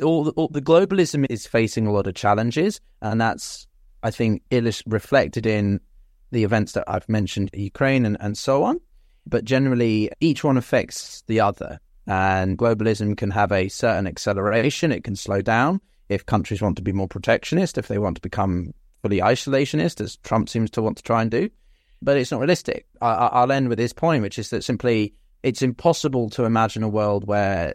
[0.02, 3.68] all the, all the, globalism is facing a lot of challenges, and that's
[4.02, 4.42] I think
[4.86, 5.78] reflected in
[6.32, 8.80] the events that I've mentioned, Ukraine and, and so on.
[9.26, 14.92] But generally, each one affects the other, and globalism can have a certain acceleration.
[14.92, 18.22] It can slow down if countries want to be more protectionist, if they want to
[18.22, 21.48] become fully isolationist, as Trump seems to want to try and do.
[22.00, 22.86] But it's not realistic.
[23.00, 26.88] I, will end with this point, which is that simply it's impossible to imagine a
[26.88, 27.74] world where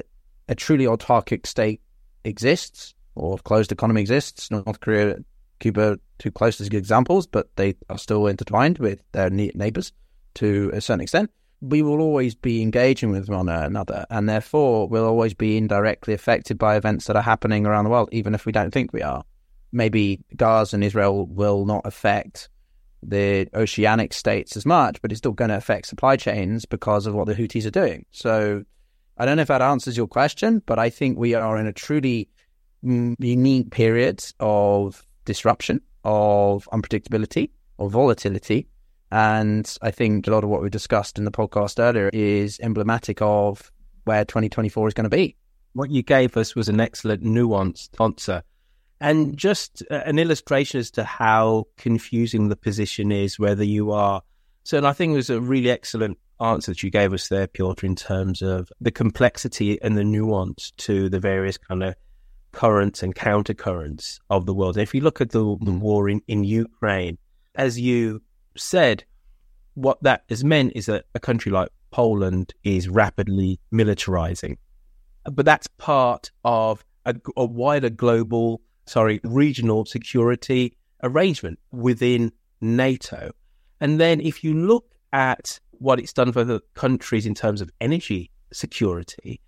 [0.49, 1.81] a truly autarkic state
[2.23, 4.51] exists or closed economy exists.
[4.51, 5.17] North Korea,
[5.59, 9.91] Cuba, two closest examples, but they are still intertwined with their neighbors
[10.35, 11.31] to a certain extent.
[11.61, 16.57] We will always be engaging with one another, and therefore we'll always be indirectly affected
[16.57, 19.23] by events that are happening around the world, even if we don't think we are.
[19.71, 22.49] Maybe Gaza and Israel will not affect
[23.03, 27.13] the oceanic states as much, but it's still going to affect supply chains because of
[27.13, 28.05] what the Houthis are doing.
[28.11, 28.63] So
[29.17, 31.73] I don't know if that answers your question, but I think we are in a
[31.73, 32.29] truly
[32.83, 37.49] mm, unique period of disruption, of unpredictability,
[37.79, 38.67] of volatility.
[39.11, 43.21] And I think a lot of what we discussed in the podcast earlier is emblematic
[43.21, 43.71] of
[44.03, 45.35] where 2024 is going to be.
[45.73, 48.43] What you gave us was an excellent nuanced answer.
[48.99, 54.21] And just uh, an illustration as to how confusing the position is, whether you are.
[54.63, 57.47] So, and I think it was a really excellent answer that you gave us there,
[57.47, 61.95] Pyotr, in terms of the complexity and the nuance to the various kind of
[62.51, 64.77] currents and countercurrents of the world.
[64.77, 67.17] And if you look at the, the war in, in Ukraine,
[67.55, 68.21] as you
[68.57, 69.03] said,
[69.75, 74.57] what that has meant is that a country like Poland is rapidly militarizing.
[75.23, 83.31] But that's part of a, a wider global, sorry, regional security arrangement within NATO.
[83.79, 87.69] And then if you look at what it's done for the countries in terms of
[87.79, 89.41] energy security.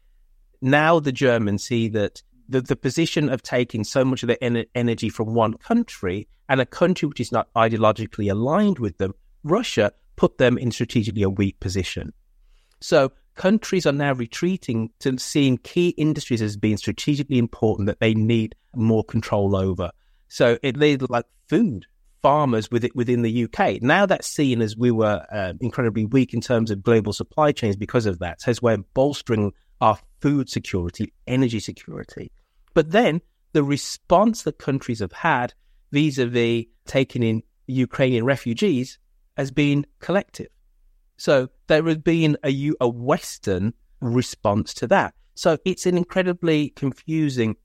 [0.62, 4.65] Now the Germans see that the, the position of taking so much of their en-
[4.75, 9.91] energy from one country and a country which is not ideologically aligned with them, Russia,
[10.15, 12.11] put them in strategically a weak position.
[12.81, 18.13] So countries are now retreating to seeing key industries as being strategically important that they
[18.13, 19.91] need more control over.
[20.27, 20.77] So it
[21.09, 21.85] like food,
[22.21, 23.81] farmers with it within the UK.
[23.81, 27.75] Now that's seen as we were uh, incredibly weak in terms of global supply chains
[27.75, 28.41] because of that.
[28.41, 32.31] So we're bolstering our food security, energy security.
[32.80, 33.19] But then
[33.51, 35.53] the response that countries have had
[35.91, 38.97] vis-a-vis taking in Ukrainian refugees
[39.36, 40.47] has been collective.
[41.17, 45.13] So there has been a, a Western response to that.
[45.36, 47.57] So it's an incredibly confusing,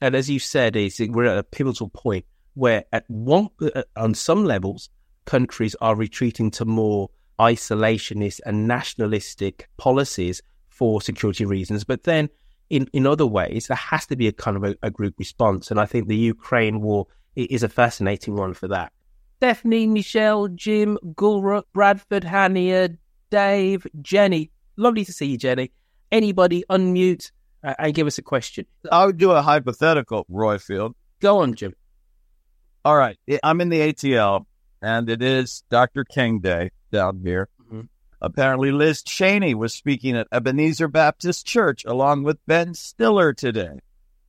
[0.00, 4.14] and as you said, is we're at a pivotal point where at one uh, on
[4.14, 4.88] some levels
[5.24, 7.10] countries are retreating to more
[7.40, 12.28] isolationist and nationalistic policies for security reasons but then
[12.70, 15.70] in, in other ways there has to be a kind of a, a group response
[15.70, 17.06] and i think the ukraine war
[17.36, 18.92] is a fascinating one for that
[19.36, 22.96] stephanie michelle jim gulruck bradford hania
[23.30, 25.70] dave jenny lovely to see you jenny
[26.10, 27.30] anybody unmute
[27.62, 31.74] uh, and give us a question i would do a hypothetical Royfield go on jim
[32.82, 33.18] all right.
[33.42, 34.46] I'm in the ATL,
[34.80, 36.04] and it is Dr.
[36.04, 37.49] King Day down here.
[38.22, 43.80] Apparently, Liz Cheney was speaking at Ebenezer Baptist Church along with Ben Stiller today.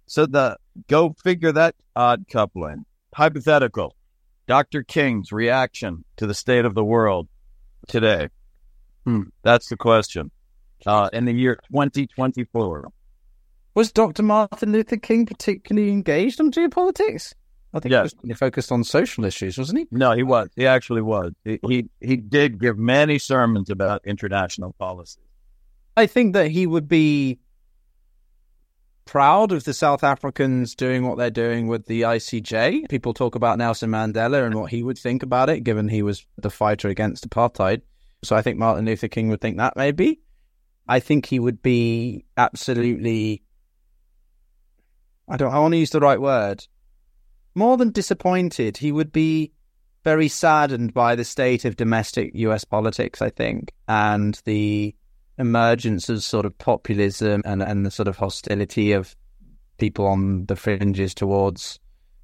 [0.06, 2.86] So the go figure that odd coupling.
[3.14, 3.96] Hypothetical.
[4.48, 4.84] Dr.
[4.84, 7.28] King's reaction to the state of the world
[7.88, 8.30] today.
[9.06, 9.24] Hmm.
[9.44, 10.32] That's the question.
[10.86, 12.92] Uh, in the year 2024.
[13.74, 14.24] Was Dr.
[14.24, 17.34] Martin Luther King particularly engaged on geopolitics?
[17.74, 18.06] I think yeah.
[18.22, 19.88] he was focused on social issues, wasn't he?
[19.92, 20.50] No, he was.
[20.56, 21.32] He actually was.
[21.46, 25.22] He, he, he did give many sermons about international policy.
[25.96, 27.40] I think that he would be
[29.06, 32.90] proud of the South Africans doing what they're doing with the ICJ.
[32.90, 36.26] People talk about Nelson Mandela and what he would think about it, given he was
[36.38, 37.82] the fighter against apartheid.
[38.24, 40.22] So I think Martin Luther King would think that maybe.
[40.88, 43.44] I think he would be absolutely.
[45.30, 45.54] I don't.
[45.54, 46.66] I want to use the right word
[47.56, 49.52] more than disappointed, he would be
[50.04, 54.96] very saddened by the state of domestic US politics, I think, and the
[55.38, 59.16] emergence of sort of populism and, and the sort of hostility of
[59.78, 61.80] people on the fringes towards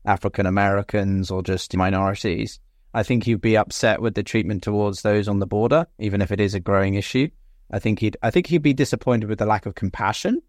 [0.06, 2.60] African Americans or just minorities.
[2.94, 6.32] I think he'd be upset with the treatment towards those on the border, even if
[6.32, 7.30] it is a growing issue.
[7.70, 10.42] I think he'd I think he'd be disappointed with the lack of compassion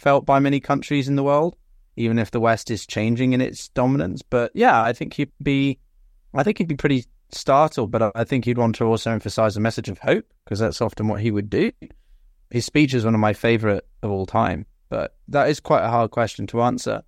[0.00, 1.56] felt by many countries in the world,
[1.96, 4.22] even if the West is changing in its dominance.
[4.22, 5.78] But yeah, I think he'd be
[6.34, 9.60] I think he'd be pretty startled, but I think he'd want to also emphasize a
[9.60, 11.72] message of hope because that's often what he would do.
[12.50, 15.88] His speech is one of my favorite of all time, but that is quite a
[15.90, 17.02] hard question to answer.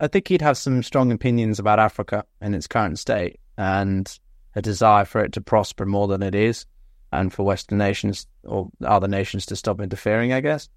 [0.00, 4.18] I think he'd have some strong opinions about Africa in its current state and
[4.56, 6.66] a desire for it to prosper more than it is
[7.12, 10.68] and for Western nations or other nations to stop interfering, I guess.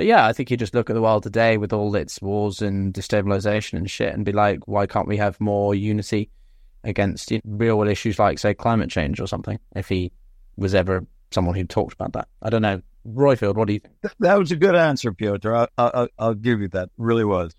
[0.00, 2.62] But yeah, I think you just look at the world today with all its wars
[2.62, 6.30] and destabilization and shit and be like, why can't we have more unity
[6.84, 9.58] against real issues like, say, climate change or something?
[9.76, 10.10] If he
[10.56, 12.80] was ever someone who talked about that, I don't know.
[13.06, 13.94] Royfield, what do you think?
[14.20, 15.54] That was a good answer, Pyotr.
[15.54, 16.88] I, I, I'll give you that.
[16.96, 17.54] really was.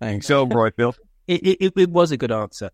[0.00, 0.26] Thanks.
[0.26, 0.96] So, Royfield.
[1.26, 2.70] it, it, it was a good answer.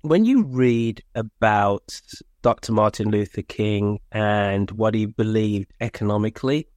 [0.00, 2.00] When you read about
[2.40, 2.72] Dr.
[2.72, 6.68] Martin Luther King and what he believed economically,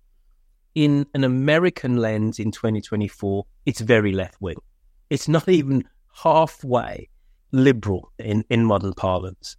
[0.75, 4.57] in an American lens in 2024, it's very left wing.
[5.09, 7.09] It's not even halfway
[7.51, 9.55] liberal in, in modern parlance.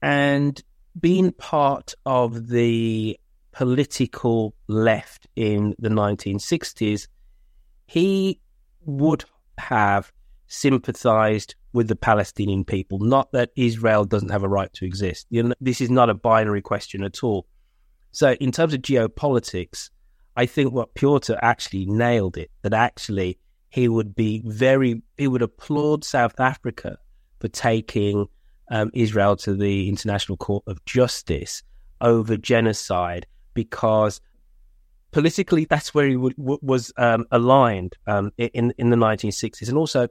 [0.00, 0.62] And
[0.98, 3.18] being part of the
[3.52, 7.08] political left in the 1960s,
[7.86, 8.40] he
[8.84, 9.24] would
[9.58, 10.12] have
[10.46, 12.98] sympathized with the Palestinian people.
[12.98, 15.26] Not that Israel doesn't have a right to exist.
[15.30, 17.46] You know, this is not a binary question at all.
[18.12, 19.90] So, in terms of geopolitics,
[20.38, 22.52] I think what Pyotr actually nailed it.
[22.62, 23.38] That actually
[23.70, 26.96] he would be very, he would applaud South Africa
[27.40, 28.28] for taking
[28.70, 31.64] um, Israel to the International Court of Justice
[32.00, 34.20] over genocide because
[35.10, 39.76] politically that's where he w- w- was um, aligned um, in in the 1960s, and
[39.76, 40.06] also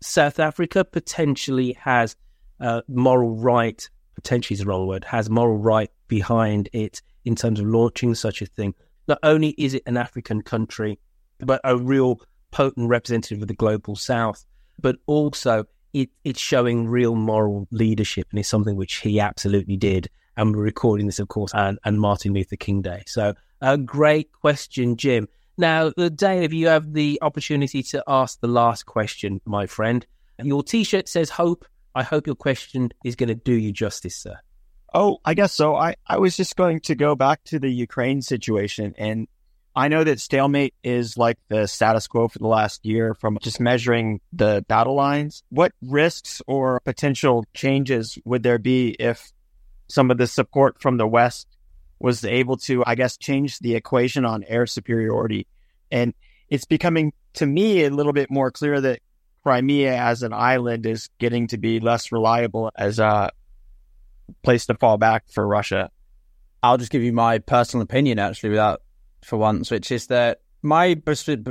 [0.00, 2.16] South Africa potentially has
[2.58, 3.86] uh, moral right.
[4.14, 5.04] Potentially is the wrong word.
[5.04, 8.74] Has moral right behind it in terms of launching such a thing.
[9.08, 10.98] Not only is it an African country,
[11.38, 14.44] but a real potent representative of the global South,
[14.80, 20.08] but also it, it's showing real moral leadership, and it's something which he absolutely did
[20.36, 23.02] and we're recording this, of course, and, and Martin Luther King Day.
[23.06, 25.28] So, a great question, Jim.
[25.56, 30.06] Now, the Dave, if you have the opportunity to ask the last question, my friend.
[30.42, 34.38] Your T-shirt says "Hope." I hope your question is going to do you justice, sir.
[34.98, 35.76] Oh, I guess so.
[35.76, 38.94] I, I was just going to go back to the Ukraine situation.
[38.96, 39.28] And
[39.74, 43.60] I know that stalemate is like the status quo for the last year from just
[43.60, 45.42] measuring the battle lines.
[45.50, 49.32] What risks or potential changes would there be if
[49.86, 51.46] some of the support from the West
[51.98, 55.46] was able to, I guess, change the equation on air superiority.
[55.90, 56.14] And
[56.48, 59.00] it's becoming, to me, a little bit more clear that
[59.42, 63.30] Crimea as an island is getting to be less reliable as a
[64.42, 65.90] place to fall back for Russia.
[66.62, 68.82] I'll just give you my personal opinion, actually, without
[69.24, 71.00] for once, which is that my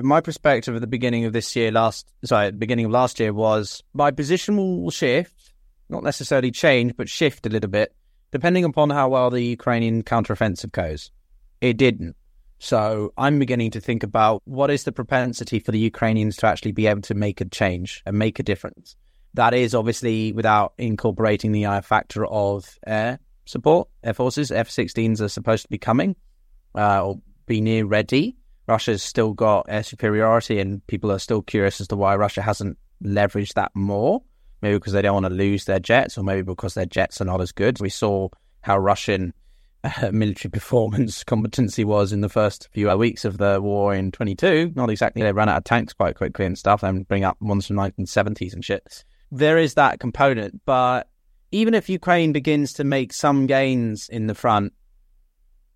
[0.01, 3.83] my perspective at the beginning of this year, last sorry, beginning of last year was
[3.93, 5.53] my position will shift,
[5.89, 7.95] not necessarily change, but shift a little bit
[8.35, 11.09] depending upon how well the Ukrainian counteroffensive goes.
[11.61, 12.17] It didn't.
[12.59, 16.73] So I'm beginning to think about what is the propensity for the Ukrainians to actually
[16.73, 18.97] be able to make a change and make a difference.
[19.35, 23.87] That is obviously without incorporating the factor of air support.
[24.03, 26.15] Air forces, F 16s are supposed to be coming
[26.75, 28.35] uh, or be near ready.
[28.67, 32.77] Russia's still got air superiority, and people are still curious as to why Russia hasn't
[33.03, 34.21] leveraged that more
[34.65, 37.25] maybe because they don't want to lose their jets, or maybe because their jets are
[37.25, 37.79] not as good.
[37.79, 38.29] We saw
[38.61, 39.31] how Russian
[39.83, 44.73] uh, military performance competency was in the first few weeks of the war in 22.
[44.75, 47.67] Not exactly, they ran out of tanks quite quickly and stuff, and bring up ones
[47.67, 49.03] from 1970s and shit.
[49.31, 51.07] There is that component, but
[51.51, 54.73] even if Ukraine begins to make some gains in the front,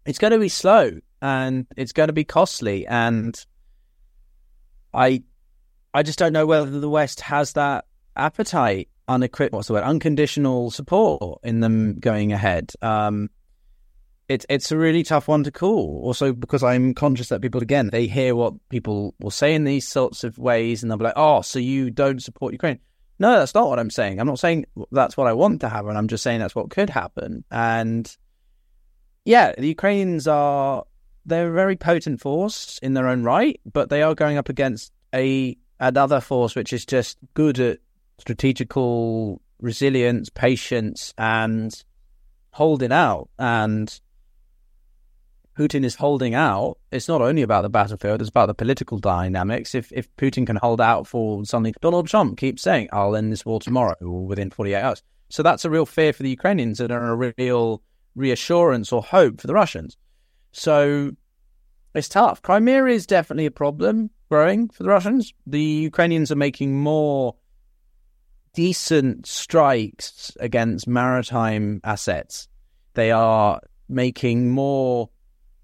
[0.05, 0.91] it's going to be slow
[1.21, 2.85] and it's going to be costly.
[2.87, 3.35] And
[4.93, 5.23] I,
[5.93, 7.85] I just don't know whether the West has that
[8.15, 12.71] appetite, unequipped, what's the word, unconditional support in them going ahead.
[12.81, 13.29] Um,
[14.27, 16.01] it's it's a really tough one to call.
[16.03, 19.87] Also, because I'm conscious that people again they hear what people will say in these
[19.87, 22.79] sorts of ways, and they'll be like, "Oh, so you don't support Ukraine?"
[23.19, 24.19] No, that's not what I'm saying.
[24.19, 25.97] I'm not saying that's what I want to happen.
[25.97, 27.43] I'm just saying that's what could happen.
[27.51, 28.15] And
[29.25, 30.85] yeah, the Ukrainians are
[31.25, 34.93] they're a very potent force in their own right, but they are going up against
[35.13, 37.79] a another force which is just good at
[38.19, 41.83] strategical resilience, patience, and
[42.51, 43.29] holding out.
[43.37, 43.99] And
[45.59, 46.77] Putin is holding out.
[46.89, 49.75] It's not only about the battlefield; it's about the political dynamics.
[49.75, 53.45] If if Putin can hold out for something, Donald Trump keeps saying, "I'll end this
[53.45, 56.93] war tomorrow or within 48 hours." So that's a real fear for the Ukrainians and
[56.93, 57.83] a real
[58.15, 59.97] reassurance or hope for the Russians.
[60.53, 61.11] So
[61.93, 62.41] it's tough.
[62.41, 65.33] Crimea is definitely a problem growing for the Russians.
[65.45, 67.35] The Ukrainians are making more
[68.53, 72.47] decent strikes against maritime assets.
[72.93, 75.09] They are making more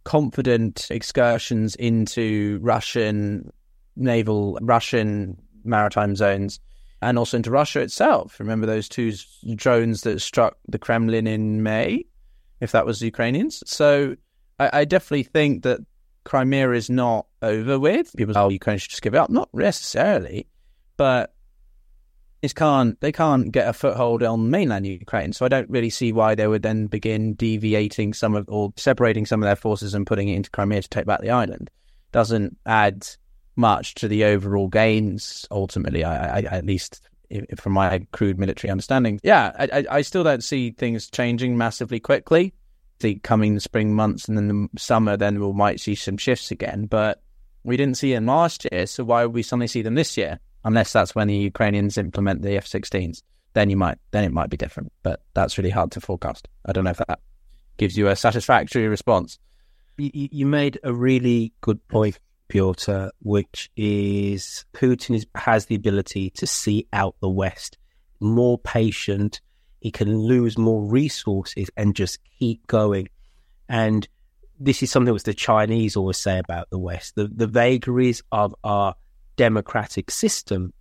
[0.05, 3.51] confident excursions into Russian
[3.97, 6.59] naval, Russian maritime zones,
[7.01, 8.39] and also into Russia itself.
[8.39, 9.11] Remember those two
[9.55, 12.05] drones that struck the Kremlin in May,
[12.61, 13.61] if that was Ukrainians?
[13.65, 14.15] So
[14.59, 15.79] I, I definitely think that
[16.23, 18.11] Crimea is not over with.
[18.15, 19.29] People say, oh, Ukraine should just give it up.
[19.29, 20.47] Not necessarily,
[20.97, 21.34] but
[22.53, 25.33] can't they can't get a foothold on mainland Ukraine.
[25.33, 29.25] So I don't really see why they would then begin deviating some of or separating
[29.25, 31.69] some of their forces and putting it into Crimea to take back the island.
[32.11, 33.07] Doesn't add
[33.55, 35.45] much to the overall gains.
[35.51, 37.01] Ultimately, I, I at least
[37.57, 42.53] from my crude military understanding, yeah, I, I still don't see things changing massively quickly.
[42.99, 46.85] The coming spring months and then the summer, then we might see some shifts again.
[46.85, 47.21] But
[47.63, 50.39] we didn't see them last year, so why would we suddenly see them this year?
[50.65, 53.21] Unless that's when the Ukrainians implement the F-16s.
[53.53, 54.91] Then you might, then it might be different.
[55.03, 56.47] But that's really hard to forecast.
[56.65, 57.19] I don't know if that
[57.77, 59.37] gives you a satisfactory response.
[59.97, 66.31] You, you made a really good point, Pyotr, which is Putin is, has the ability
[66.31, 67.77] to see out the West,
[68.19, 69.41] more patient.
[69.81, 73.07] He can lose more resources and just keep going.
[73.69, 74.07] And
[74.59, 77.13] this is something which the Chinese always say about the West.
[77.15, 78.95] The, the vagaries of our
[79.35, 80.73] democratic system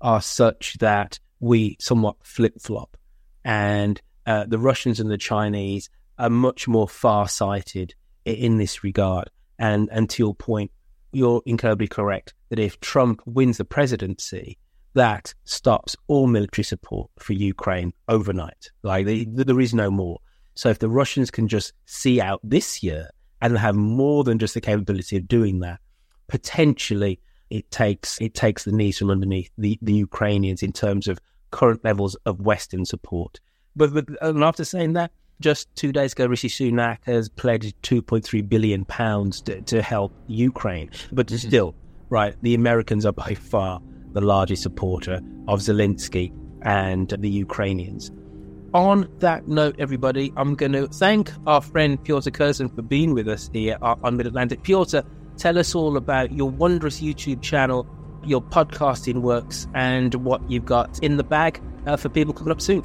[0.00, 2.96] are such that we somewhat flip flop.
[3.44, 7.94] And uh, the Russians and the Chinese are much more far sighted
[8.24, 9.30] in this regard.
[9.58, 10.70] And, and to your point,
[11.12, 14.58] you're incredibly correct that if Trump wins the presidency,
[14.94, 18.70] that stops all military support for Ukraine overnight.
[18.82, 20.18] Like they, there is no more.
[20.54, 23.08] So if the Russians can just see out this year
[23.40, 25.80] and have more than just the capability of doing that,
[26.28, 27.20] potentially
[27.52, 31.84] it takes it takes the knees from underneath the, the Ukrainians in terms of current
[31.84, 33.40] levels of Western support.
[33.76, 38.48] But, but and after saying that, just two days ago, Rishi Sunak has pledged 2.3
[38.48, 40.90] billion pounds to, to help Ukraine.
[41.12, 41.48] But mm-hmm.
[41.48, 41.74] still,
[42.08, 43.82] right, the Americans are by far
[44.12, 46.32] the largest supporter of Zelensky
[46.62, 48.10] and the Ukrainians.
[48.72, 53.28] On that note, everybody, I'm going to thank our friend Pyotr Kurzin for being with
[53.28, 54.62] us here on Mid Atlantic.
[54.62, 55.02] Pyotr,
[55.42, 57.84] Tell us all about your wondrous YouTube channel,
[58.22, 62.60] your podcasting works, and what you've got in the bag uh, for people coming up
[62.60, 62.84] soon.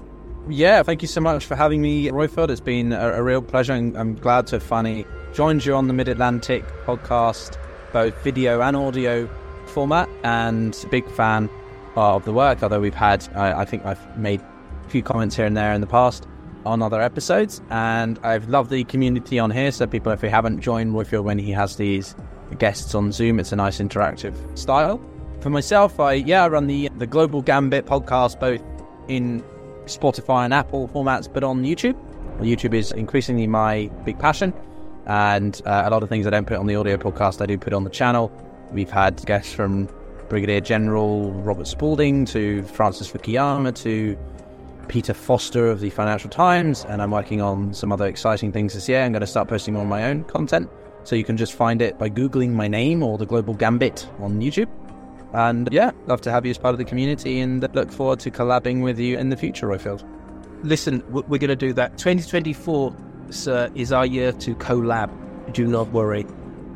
[0.49, 2.49] Yeah, thank you so much for having me, Royfield.
[2.49, 5.05] It's been a, a real pleasure, and I'm glad to have finally
[5.35, 7.59] joined you on the Mid Atlantic podcast,
[7.93, 9.29] both video and audio
[9.67, 11.51] format, and big fan
[11.95, 12.63] of the work.
[12.63, 15.81] Although we've had, I, I think I've made a few comments here and there in
[15.81, 16.27] the past
[16.65, 19.71] on other episodes, and I've loved the community on here.
[19.71, 22.15] So people, if you haven't joined Royfield when he has these
[22.55, 23.39] guests on Zoom.
[23.39, 24.99] It's a nice interactive style.
[25.41, 28.61] For myself, I yeah, I run the the Global Gambit podcast both
[29.07, 29.43] in
[29.85, 31.97] Spotify and Apple formats, but on YouTube.
[32.39, 34.53] YouTube is increasingly my big passion,
[35.05, 37.57] and uh, a lot of things I don't put on the audio podcast, I do
[37.57, 38.31] put on the channel.
[38.71, 39.89] We've had guests from
[40.29, 44.17] Brigadier General Robert Spalding to Francis Fukuyama to
[44.87, 48.87] Peter Foster of the Financial Times, and I'm working on some other exciting things this
[48.87, 49.03] year.
[49.03, 50.69] I'm going to start posting more of my own content.
[51.07, 54.41] So you can just find it by Googling my name or the Global Gambit on
[54.41, 54.67] YouTube.
[55.31, 58.29] And yeah, love to have you as part of the community and look forward to
[58.29, 60.03] collabing with you in the future, Royfield.
[60.63, 61.97] Listen, we're going to do that.
[61.97, 62.93] 2024,
[63.29, 65.09] sir, is our year to collab.
[65.53, 66.25] Do not worry.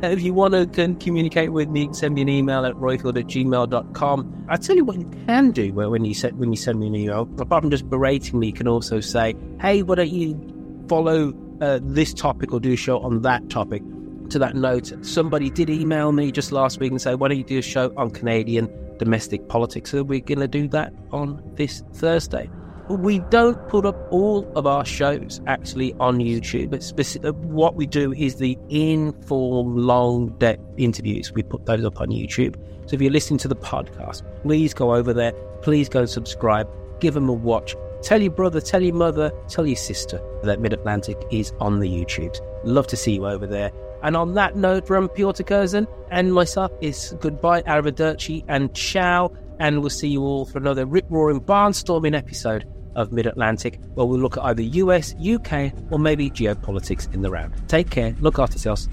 [0.02, 4.46] If you want to communicate with me, send me an email at royfield at gmail.com.
[4.48, 6.96] I'll tell you what you can do when you, send, when you send me an
[6.96, 7.30] email.
[7.38, 11.80] Apart from just berating me, you can also say, hey, why don't you follow uh,
[11.82, 13.84] this topic or do a show on that topic?
[14.32, 17.44] To that note, somebody did email me just last week and say, why don't you
[17.44, 19.92] do a show on Canadian domestic politics?
[19.92, 22.50] So we're going to do that on this Thursday.
[22.90, 26.72] We don't put up all of our shows actually on YouTube.
[26.72, 31.32] But specific, what we do is the informed, long depth interviews.
[31.32, 32.56] We put those up on YouTube.
[32.90, 35.32] So if you're listening to the podcast, please go over there.
[35.62, 36.68] Please go subscribe.
[37.00, 37.76] Give them a watch.
[38.02, 41.88] Tell your brother, tell your mother, tell your sister that Mid Atlantic is on the
[41.88, 42.36] YouTube.
[42.64, 43.72] Love to see you over there.
[44.04, 49.32] And on that note, from Pyotr Kurzin and myself it's goodbye, arrivederci, and ciao.
[49.60, 52.66] And we'll see you all for another rip roaring barnstorming episode
[52.96, 57.30] of Mid Atlantic, where we'll look at either US, UK, or maybe geopolitics in the
[57.30, 57.54] round.
[57.70, 58.90] Take care, look after yourselves.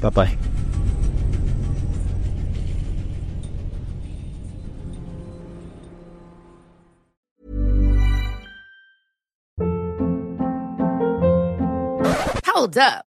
[0.00, 0.38] Bye bye.
[12.46, 13.11] Hold up.